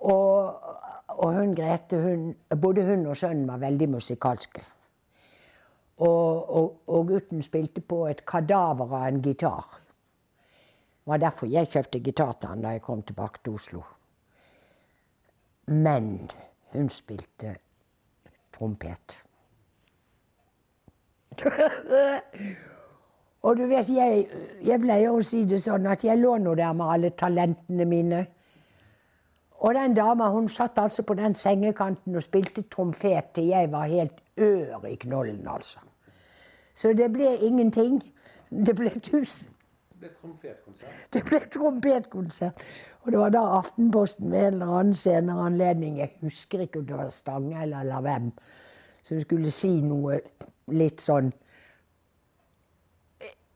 Og, 0.00 0.68
og 1.08 1.34
hun 1.34 1.54
Grete, 1.54 1.98
hun, 2.00 2.36
både 2.60 2.86
hun 2.86 3.06
og 3.10 3.16
sønnen 3.18 3.48
var 3.48 3.58
veldig 3.60 3.88
musikalske. 3.90 4.62
Og, 6.00 6.56
og, 6.56 6.78
og 6.86 7.08
gutten 7.10 7.42
spilte 7.42 7.82
på 7.84 8.06
et 8.08 8.24
kadaver 8.24 8.94
av 8.94 9.08
en 9.08 9.22
gitar. 9.22 9.66
Det 11.00 11.10
var 11.10 11.18
derfor 11.18 11.50
jeg 11.50 11.68
kjøpte 11.72 12.00
gitar 12.00 12.32
til 12.38 12.48
han 12.52 12.62
da 12.62 12.76
jeg 12.76 12.84
kom 12.86 13.02
tilbake 13.02 13.42
til 13.42 13.58
Oslo. 13.58 13.82
Men 15.66 16.30
hun 16.72 16.88
spilte 16.88 17.56
trompet. 18.54 19.18
Og 23.42 23.56
du 23.56 23.64
vet, 23.66 23.88
jeg, 23.88 24.26
jeg 24.64 24.80
pleier 24.82 25.14
å 25.16 25.22
si 25.24 25.46
det 25.48 25.62
sånn 25.64 25.86
at 25.88 26.04
jeg 26.04 26.20
lå 26.20 26.34
nå 26.42 26.54
der 26.58 26.74
med 26.76 26.92
alle 26.94 27.10
talentene 27.16 27.86
mine. 27.88 28.24
Og 29.60 29.74
den 29.76 29.94
dama 29.96 30.28
hun 30.32 30.48
satt 30.48 30.78
altså 30.78 31.02
på 31.08 31.16
den 31.16 31.34
sengekanten 31.34 32.16
og 32.16 32.24
spilte 32.24 32.64
tromfet 32.72 33.32
til 33.36 33.52
jeg 33.52 33.72
var 33.72 33.88
helt 33.88 34.20
ør 34.40 34.84
i 34.88 34.94
knollen, 35.00 35.40
altså. 35.48 35.80
Så 36.74 36.92
det 36.96 37.10
ble 37.12 37.34
ingenting. 37.44 38.00
Det 38.50 38.76
ble 38.76 38.92
tusen. 39.04 39.48
Det 39.90 39.98
ble 40.00 40.14
trompetkonsert. 40.20 40.94
Det 41.12 41.24
ble 41.24 41.40
trompetkonsert. 41.52 42.62
Og 43.02 43.12
det 43.12 43.20
var 43.20 43.34
da 43.34 43.42
Aftenposten 43.58 44.32
ved 44.32 44.46
en 44.46 44.54
eller 44.54 44.72
annen 44.78 44.94
senere 44.94 45.44
anledning, 45.48 45.98
jeg 45.98 46.16
husker 46.20 46.64
ikke 46.64 46.80
om 46.80 46.86
det 46.88 46.96
var 46.96 47.12
Stange 47.12 47.62
eller 47.62 48.00
Hvem, 48.00 48.32
som 49.02 49.20
skulle 49.20 49.52
si 49.52 49.74
noe 49.84 50.20
litt 50.72 51.04
sånn 51.04 51.32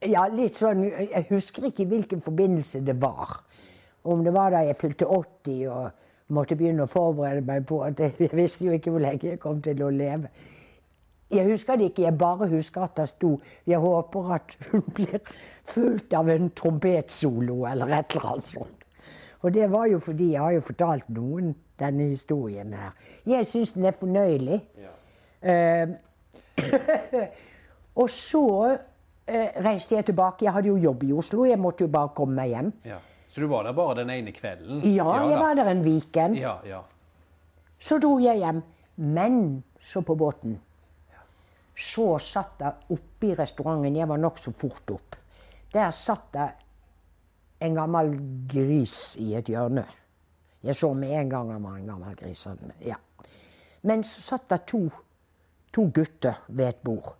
Ja, 0.04 0.26
litt 0.28 0.58
sånn 0.60 0.82
Jeg 0.84 1.26
husker 1.30 1.68
ikke 1.70 1.86
hvilken 1.88 2.20
forbindelse 2.24 2.82
det 2.84 2.96
var. 3.00 3.38
Om 4.04 4.24
det 4.24 4.34
var 4.34 4.52
da 4.52 4.64
jeg 4.66 4.76
fylte 4.76 5.08
80 5.08 5.68
og 5.72 6.34
måtte 6.34 6.56
begynne 6.56 6.84
å 6.84 6.90
forberede 6.90 7.44
meg 7.44 7.64
på 7.68 7.80
at 7.84 8.00
jeg 8.00 8.30
visste 8.32 8.66
jo 8.66 8.76
ikke 8.76 8.92
hvor 8.92 9.04
lenge 9.04 9.34
jeg 9.34 9.40
kom 9.40 9.62
til 9.64 9.82
å 9.84 9.90
leve. 9.92 10.28
Jeg 11.34 11.48
husker 11.48 11.76
det 11.80 11.90
ikke, 11.90 12.04
jeg 12.04 12.18
bare 12.18 12.48
husker 12.52 12.84
at 12.84 12.96
det 12.96 13.08
sto 13.08 13.40
'Jeg 13.66 13.78
håper 13.80 14.32
at 14.34 14.56
hun 14.70 14.82
blir 14.96 15.20
fulgt 15.64 16.14
av 16.14 16.28
en 16.28 16.50
trompetsolo', 16.50 17.70
eller 17.72 17.86
et 17.86 18.14
eller 18.14 18.26
annet 18.32 18.44
sånt. 18.44 18.84
Og 19.42 19.54
det 19.54 19.70
var 19.70 19.86
jo 19.86 19.98
fordi 19.98 20.32
jeg 20.32 20.40
har 20.40 20.52
jo 20.52 20.60
fortalt 20.60 21.08
noen 21.08 21.54
denne 21.78 22.04
historien 22.04 22.72
her. 22.72 22.92
Jeg 23.26 23.46
syns 23.46 23.72
den 23.72 23.84
er 23.84 23.90
fornøyelig. 23.90 24.60
Ja. 25.42 25.84
Uh, 25.84 25.88
og 28.00 28.10
så 28.10 28.76
reiste 29.26 29.96
jeg 29.96 30.06
tilbake. 30.10 30.44
Jeg 30.44 30.52
hadde 30.52 30.68
jo 30.68 30.76
jobb 30.80 31.04
i 31.06 31.12
Oslo, 31.16 31.44
jeg 31.48 31.60
måtte 31.60 31.86
jo 31.86 31.92
bare 31.92 32.12
komme 32.16 32.36
meg 32.38 32.52
hjem. 32.52 32.72
Ja. 32.84 32.98
Så 33.34 33.42
du 33.42 33.48
var 33.50 33.64
der 33.66 33.74
bare 33.74 33.96
den 34.02 34.10
ene 34.14 34.32
kvelden? 34.32 34.82
Ja, 34.86 35.08
ja 35.08 35.30
jeg 35.32 35.38
var 35.40 35.56
der 35.58 35.70
en 35.72 35.82
weekend. 35.82 36.36
Ja, 36.38 36.58
ja. 36.68 36.82
Så 37.80 37.98
dro 37.98 38.18
jeg 38.22 38.38
hjem. 38.38 38.62
Men 38.96 39.64
så 39.82 40.04
på 40.06 40.14
båten 40.14 40.60
så 41.74 42.18
satt 42.22 42.60
det 42.60 42.70
oppe 42.94 43.26
i 43.26 43.34
restauranten 43.34 43.96
Jeg 43.96 44.06
var 44.06 44.20
nokså 44.22 44.52
fort 44.54 44.92
opp. 44.94 45.16
Der 45.72 45.90
satt 45.90 46.28
det 46.36 46.46
en 47.66 47.74
gammel 47.74 48.14
gris 48.46 49.16
i 49.18 49.32
et 49.34 49.50
hjørne. 49.50 49.82
Jeg 50.62 50.76
så 50.78 50.92
med 50.94 51.10
en 51.18 51.32
gang 51.32 51.50
han 51.50 51.64
var 51.64 51.80
en 51.80 51.90
gammel 51.90 52.14
gris. 52.14 52.46
Ja. 52.80 52.96
Men 53.82 54.04
så 54.04 54.22
satt 54.22 54.48
det 54.48 54.60
to, 54.70 54.86
to 55.72 55.88
gutter 55.90 56.44
ved 56.46 56.68
et 56.68 56.82
bord. 56.84 57.16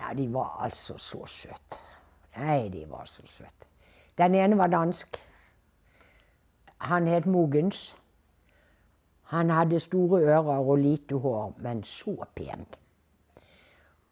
Ja, 0.00 0.14
de 0.16 0.26
var 0.32 0.56
altså 0.64 0.96
så 0.98 1.24
søte. 1.28 1.78
Nei, 2.38 2.68
de 2.72 2.86
var 2.88 3.04
så 3.04 3.26
søte. 3.26 3.68
Den 4.18 4.34
ene 4.34 4.58
var 4.58 4.72
dansk. 4.72 5.18
Han 6.88 7.08
het 7.08 7.26
Mogens. 7.26 7.96
Han 9.30 9.50
hadde 9.50 9.80
store 9.80 10.22
ører 10.22 10.58
og 10.58 10.78
lite 10.78 11.14
hår, 11.14 11.52
men 11.58 11.82
så 11.84 12.16
pen. 12.34 12.66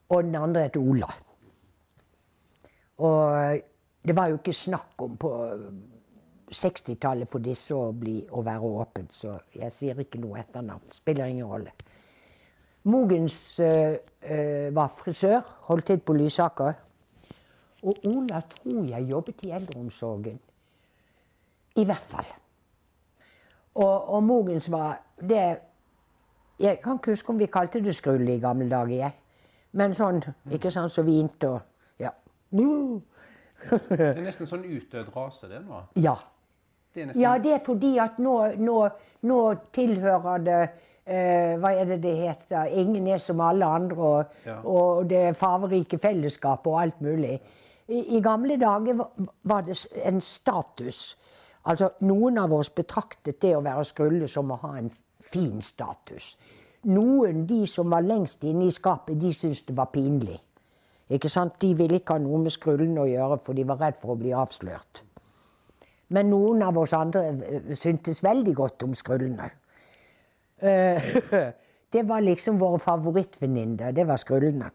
Og 0.09 0.25
den 0.25 0.35
andre 0.35 0.63
het 0.69 0.77
Ola. 0.77 1.09
Og 2.99 3.61
det 4.07 4.17
var 4.17 4.29
jo 4.29 4.39
ikke 4.39 4.53
snakk 4.53 5.03
om 5.03 5.17
på 5.17 5.33
60-tallet 6.49 7.29
for 7.31 7.45
disse 7.45 7.77
å, 7.77 7.91
bli, 7.93 8.21
å 8.31 8.43
være 8.45 8.71
åpent, 8.83 9.13
så 9.15 9.37
jeg 9.55 9.75
sier 9.75 10.01
ikke 10.01 10.21
noe 10.23 10.39
etternavn. 10.41 10.93
Spiller 10.95 11.29
ingen 11.29 11.51
rolle. 11.51 11.75
Mogens 12.85 13.61
øh, 13.61 14.75
var 14.75 14.89
frisør, 14.89 15.41
holdt 15.69 15.87
til 15.87 15.99
på 15.99 16.13
Lysaker. 16.13 16.73
Og 17.83 17.97
Ola 18.07 18.41
tror 18.41 18.85
jeg 18.85 19.11
jobbet 19.11 19.43
i 19.43 19.51
eldreomsorgen. 19.51 20.41
I 21.77 21.85
hvert 21.85 22.07
fall. 22.11 22.27
Og, 23.75 24.09
og 24.09 24.23
Mogens 24.23 24.71
var 24.71 25.01
det 25.21 25.59
Jeg 26.59 26.81
kan 26.83 26.93
ikke 26.99 27.11
huske 27.11 27.31
om 27.31 27.39
vi 27.39 27.47
kalte 27.47 27.79
det 27.85 27.95
skrull 27.95 28.29
i 28.29 28.41
gamle 28.43 28.67
dager, 28.71 28.97
jeg. 28.97 29.13
Men 29.79 29.95
sånn, 29.95 30.19
ikke 30.51 30.73
sånn 30.75 30.91
så 30.91 31.05
vint 31.07 31.45
og 31.47 31.61
Ja. 32.03 32.11
det 32.51 34.01
er 34.01 34.23
nesten 34.23 34.47
sånn 34.47 34.65
utdødd 34.67 35.13
rase, 35.15 35.49
det 35.51 35.61
nå? 35.63 35.85
Ja. 35.95 36.17
Det 36.95 37.07
nesten... 37.07 37.23
Ja, 37.23 37.37
det 37.39 37.53
er 37.53 37.63
fordi 37.63 37.93
at 38.03 38.19
nå, 38.19 38.35
nå, 38.59 38.89
nå 39.23 39.39
tilhører 39.73 40.43
det 40.43 40.61
eh, 41.09 41.55
Hva 41.61 41.73
er 41.73 41.89
det 41.89 42.03
det 42.03 42.15
heter? 42.17 42.69
Ingen 42.81 43.07
er 43.09 43.19
som 43.23 43.41
alle 43.41 43.67
andre, 43.67 43.97
og, 43.97 44.37
ja. 44.47 44.59
og 44.63 45.09
det 45.11 45.37
farverike 45.37 45.99
fellesskapet 45.99 46.71
og 46.73 46.81
alt 46.83 47.01
mulig. 47.01 47.39
I, 47.89 48.03
I, 48.17 48.21
gamle 48.21 48.59
dager 48.61 49.01
var 49.43 49.65
det 49.65 49.79
en 50.05 50.21
status. 50.21 51.17
Altså, 51.65 51.91
Noen 52.01 52.39
av 52.39 52.53
oss 52.53 52.71
betraktet 52.71 53.41
det 53.43 53.55
å 53.57 53.65
være 53.65 53.85
skrulle 53.89 54.29
som 54.29 54.53
å 54.53 54.61
ha 54.63 54.75
en 54.79 54.91
fin 55.25 55.63
status. 55.65 56.37
Noen, 56.89 57.47
de 57.47 57.65
som 57.67 57.91
var 57.91 58.05
lengst 58.07 58.45
inne 58.45 58.69
i 58.69 58.75
skapet, 58.75 59.19
de 59.19 59.33
syntes 59.35 59.65
det 59.67 59.77
var 59.77 59.91
pinlig. 59.93 60.39
Ikke 61.11 61.31
sant? 61.33 61.57
De 61.61 61.73
ville 61.75 61.99
ikke 61.99 62.19
ha 62.19 62.23
noe 62.23 62.43
med 62.45 62.53
skrullene 62.53 63.03
å 63.03 63.09
gjøre, 63.09 63.39
for 63.45 63.57
de 63.57 63.65
var 63.67 63.81
redd 63.81 63.97
for 64.03 64.13
å 64.13 64.21
bli 64.21 64.35
avslørt. 64.37 65.03
Men 66.15 66.31
noen 66.33 66.63
av 66.65 66.77
oss 66.81 66.95
andre 66.97 67.25
eh, 67.33 67.73
syntes 67.77 68.23
veldig 68.25 68.55
godt 68.57 68.85
om 68.87 68.95
skrullene. 68.97 69.49
Eh, 70.61 71.17
det 71.93 72.03
var 72.09 72.21
liksom 72.21 72.59
våre 72.59 72.79
favorittvenninner. 72.79 73.93
Det 73.93 74.07
var 74.07 74.17
skrullene. 74.17 74.71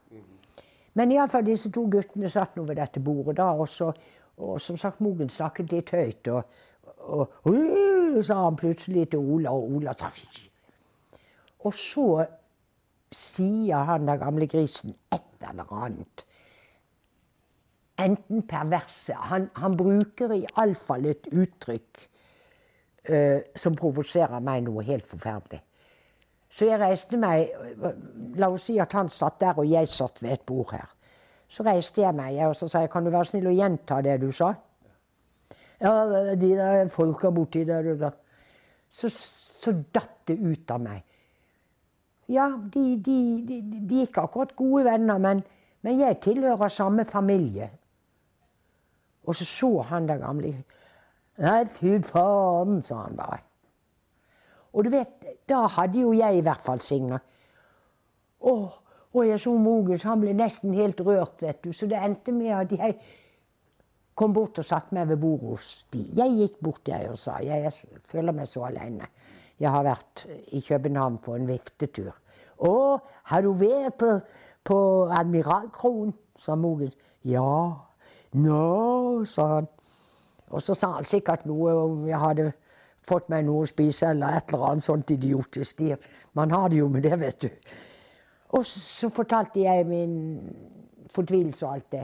Men 0.93 1.11
iallfall 1.11 1.45
disse 1.45 1.71
to 1.73 1.87
guttene 1.89 2.29
satt 2.29 2.57
nå 2.57 2.67
ved 2.67 2.77
dette 2.77 3.01
bordet 3.01 3.37
da, 3.39 3.49
og, 3.57 3.67
så, 3.67 3.89
og 4.37 4.61
som 4.61 4.77
sagt, 4.77 5.01
Mogen 5.01 5.29
snakket 5.29 5.73
litt 5.73 5.93
høyt. 5.93 6.29
Og, 6.29 6.43
og, 7.03 7.39
og 7.49 8.19
sa 8.25 8.43
han 8.43 8.59
plutselig 8.59 9.07
til 9.11 9.23
Ola, 9.33 9.55
og 9.55 9.79
Ola 9.79 9.95
sa 9.97 10.11
fy. 10.13 10.27
Og 11.63 11.73
så 11.73 12.07
sier 13.13 13.89
han 13.89 14.07
den 14.07 14.21
gamle 14.21 14.47
grisen 14.49 14.93
et 15.13 15.49
eller 15.49 15.73
annet. 15.73 16.25
Enten 18.03 18.41
perverse 18.49 19.13
Han, 19.13 19.49
han 19.55 19.77
bruker 19.77 20.33
iallfall 20.33 21.05
et 21.11 21.27
uttrykk 21.29 22.01
uh, 23.09 23.39
som 23.55 23.77
provoserer 23.77 24.41
meg 24.41 24.65
noe 24.65 24.83
helt 24.87 25.05
forferdelig. 25.07 25.61
Så 26.53 26.67
jeg 26.69 26.77
reiste 26.81 27.17
meg 27.17 27.49
La 28.37 28.49
oss 28.53 28.67
si 28.69 28.75
at 28.81 28.93
han 28.97 29.09
satt 29.13 29.39
der, 29.41 29.57
og 29.57 29.69
jeg 29.69 29.89
satt 29.89 30.21
ved 30.21 30.37
et 30.37 30.45
bord 30.45 30.73
her. 30.73 30.89
Så 31.49 31.65
reiste 31.65 32.01
jeg 32.01 32.15
meg 32.17 32.39
og 32.47 32.55
så 32.57 32.69
sa 32.69 32.81
jeg, 32.81 32.91
kan 32.93 33.05
du 33.05 33.11
være 33.13 33.29
snill 33.29 33.49
å 33.51 33.53
gjenta 33.53 33.99
det 34.05 34.19
du 34.21 34.31
sa? 34.33 34.53
Ja, 35.83 35.91
de 36.39 36.49
der 36.55 36.87
folka 36.93 37.29
borti 37.33 37.65
der 37.67 37.93
da. 37.99 38.09
Så, 38.89 39.09
så 39.09 39.73
datt 39.93 40.23
det 40.29 40.37
ut 40.39 40.71
av 40.71 40.81
meg. 40.81 41.03
Ja, 42.31 42.47
de, 42.73 42.83
de, 43.03 43.17
de, 43.45 43.59
de 43.61 43.99
er 43.99 44.07
ikke 44.07 44.23
akkurat 44.23 44.53
gode 44.55 44.85
venner, 44.87 45.19
men, 45.19 45.41
men, 45.83 45.99
jeg 45.99 46.21
tilhører 46.23 46.71
samme 46.71 47.05
familie. 47.05 47.69
Og 49.27 49.35
så 49.35 49.45
så 49.45 49.71
han 49.89 50.07
der 50.07 50.21
gamle 50.21 50.53
Nei, 51.41 51.63
fy 51.65 51.97
faen, 52.05 52.83
sa 52.85 53.07
han 53.07 53.15
bare. 53.17 53.39
Og 54.73 54.85
du 54.85 54.89
vet, 54.93 55.27
da 55.49 55.65
hadde 55.75 56.01
jo 56.01 56.13
jeg 56.17 56.37
i 56.37 56.45
hvert 56.45 56.61
fall 56.61 56.81
singa. 56.81 57.19
og 59.13 59.27
jeg 59.27 59.39
så 59.39 59.53
Mogens, 59.57 60.03
han 60.03 60.21
ble 60.21 60.33
nesten 60.33 60.73
helt 60.73 61.01
rørt, 61.01 61.41
vet 61.41 61.61
du. 61.63 61.71
Så 61.71 61.87
det 61.87 61.99
endte 62.01 62.31
med 62.31 62.49
at 62.57 62.71
jeg 62.71 62.97
kom 64.15 64.33
bort 64.33 64.59
og 64.59 64.65
satte 64.65 64.95
meg 64.95 65.07
ved 65.09 65.21
bordet 65.21 65.49
hos 65.49 65.85
de. 65.93 66.01
Jeg 66.17 66.33
gikk 66.37 66.57
bort 66.61 66.89
jeg 66.89 67.09
og 67.09 67.17
sa 67.17 67.37
jeg, 67.43 67.63
jeg 67.63 68.01
føler 68.09 68.33
meg 68.33 68.49
så 68.49 68.65
alene. 68.67 69.09
Jeg 69.59 69.69
har 69.69 69.85
vært 69.85 70.25
i 70.51 70.61
København 70.61 71.19
på 71.23 71.35
en 71.37 71.47
viftetur. 71.47 72.11
Å, 72.57 72.73
har 73.29 73.45
du 73.45 73.53
vært 73.57 73.97
på, 74.01 74.11
på 74.65 74.79
Admiralkronen? 75.13 76.13
sa 76.37 76.55
Mogens. 76.57 76.95
Ja. 77.29 77.77
Nå, 78.33 79.25
sa 79.29 79.47
han. 79.55 79.69
Og 80.53 80.61
så 80.61 80.75
sa 80.77 80.95
han 80.97 81.07
sikkert 81.07 81.45
noe 81.49 81.73
om 81.85 82.07
jeg 82.09 82.19
hadde 82.19 82.51
fått 83.07 83.29
meg 83.31 83.45
noe 83.47 83.63
å 83.63 83.69
spise 83.69 84.11
eller 84.11 84.37
et 84.37 84.51
eller 84.51 84.69
annet 84.71 84.85
sånt 84.85 85.11
idiotisk. 85.13 85.81
Man 86.37 86.51
har 86.51 86.69
det 86.71 86.79
jo 86.79 86.89
med 86.91 87.03
det, 87.05 87.17
vet 87.19 87.45
du. 87.45 87.49
Og 88.53 88.65
så 88.69 89.09
fortalte 89.13 89.63
jeg 89.63 89.87
min 89.89 90.17
fortvilelse 91.13 91.65
og 91.65 91.73
alt 91.73 91.89
det. 91.95 92.03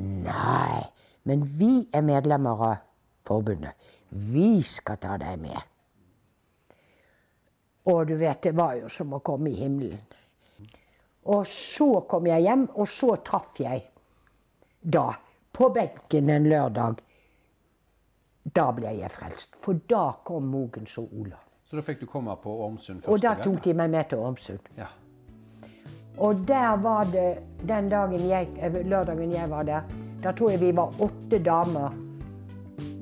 Nei, 0.00 0.84
men 1.28 1.42
vi 1.44 1.72
er 1.92 2.06
medlemmer 2.06 2.64
av 2.70 2.78
forbundet. 3.26 3.74
Vi 4.10 4.62
skal 4.66 4.98
ta 5.02 5.18
deg 5.20 5.36
med. 5.42 5.58
Og 7.90 8.06
du 8.08 8.16
vet, 8.20 8.42
det 8.42 8.54
var 8.56 8.76
jo 8.78 8.88
som 8.92 9.12
å 9.16 9.22
komme 9.24 9.50
i 9.50 9.60
himmelen. 9.60 10.00
Og 11.30 11.44
så 11.46 12.00
kom 12.08 12.26
jeg 12.30 12.46
hjem, 12.46 12.64
og 12.80 12.88
så 12.88 13.14
traff 13.24 13.60
jeg 13.60 13.84
da, 14.80 15.10
på 15.52 15.68
benken 15.74 16.30
en 16.32 16.48
lørdag 16.48 17.02
Da 18.44 18.70
ble 18.72 18.94
jeg 18.98 19.10
frelst. 19.12 19.56
For 19.60 19.78
da 19.90 20.10
kom 20.24 20.48
Mogens 20.50 20.98
og 20.98 21.12
Ola. 21.20 21.38
Så 21.64 21.78
da 21.78 21.84
fikk 21.86 22.00
du 22.00 22.06
komme 22.10 22.34
på 22.42 22.50
Ormsund 22.64 23.02
første 23.04 23.10
gang? 23.10 23.14
Og 23.14 23.22
da 23.22 23.34
tok 23.44 23.64
de 23.64 23.74
meg 23.74 23.90
med 23.90 24.08
til 24.10 24.18
Ormsund. 24.18 24.70
Ja. 24.78 24.88
Og 26.18 26.40
der 26.48 26.76
var 26.82 27.04
det 27.12 27.38
den 27.68 27.88
dagen 27.88 28.28
jeg, 28.28 28.48
lørdagen 28.84 29.32
jeg 29.32 29.50
var 29.50 29.62
der 29.62 29.82
da 30.22 30.32
tror 30.32 30.50
jeg 30.50 30.60
vi 30.60 30.76
var 30.76 30.92
åtte 31.00 31.38
damer 31.44 31.94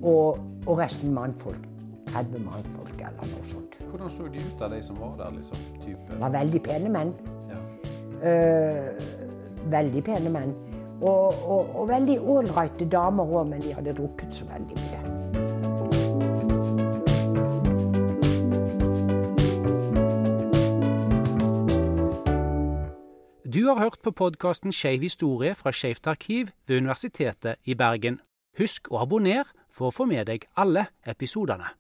og, 0.03 0.39
og 0.67 0.79
resten 0.79 1.15
mannfolk. 1.15 1.65
30 2.09 2.39
mannfolk 2.41 3.01
eller 3.01 3.27
noe 3.33 3.45
sånt. 3.45 3.79
Hvordan 3.91 4.11
så 4.11 4.29
de 4.33 4.41
ut 4.41 4.63
av 4.63 4.71
de 4.73 4.79
som 4.83 5.01
var 5.01 5.17
der? 5.19 5.35
liksom? 5.37 5.59
Type? 5.83 6.21
var 6.21 6.31
veldig 6.33 6.63
pene 6.63 6.93
menn. 6.95 7.13
Ja. 7.51 7.59
Uh, 8.23 8.87
veldig 9.71 10.03
pene 10.07 10.33
menn. 10.33 10.55
Og, 11.03 11.35
og, 11.47 11.75
og 11.79 11.89
veldig 11.91 12.17
ålreite 12.23 12.89
damer 12.91 13.35
òg, 13.35 13.51
men 13.51 13.63
de 13.63 13.75
hadde 13.75 13.95
drukket 13.99 14.35
så 14.35 14.47
veldig 14.49 14.79
mye. 14.79 14.88
Du 23.59 23.67
har 23.67 23.81
hørt 23.81 23.99
på 24.05 24.11
podkasten 24.11 24.71
Skeiv 24.73 25.03
historie 25.03 25.55
fra 25.59 25.73
Skeivt 25.73 26.07
arkiv 26.07 26.47
ved 26.67 26.77
Universitetet 26.77 27.57
i 27.65 27.75
Bergen. 27.75 28.21
Husk 28.59 28.87
å 28.93 29.01
abonnere 29.03 29.51
for 29.75 29.89
å 29.89 29.95
få 29.97 30.05
med 30.07 30.29
deg 30.31 30.45
alle 30.55 30.85
episodene. 31.03 31.73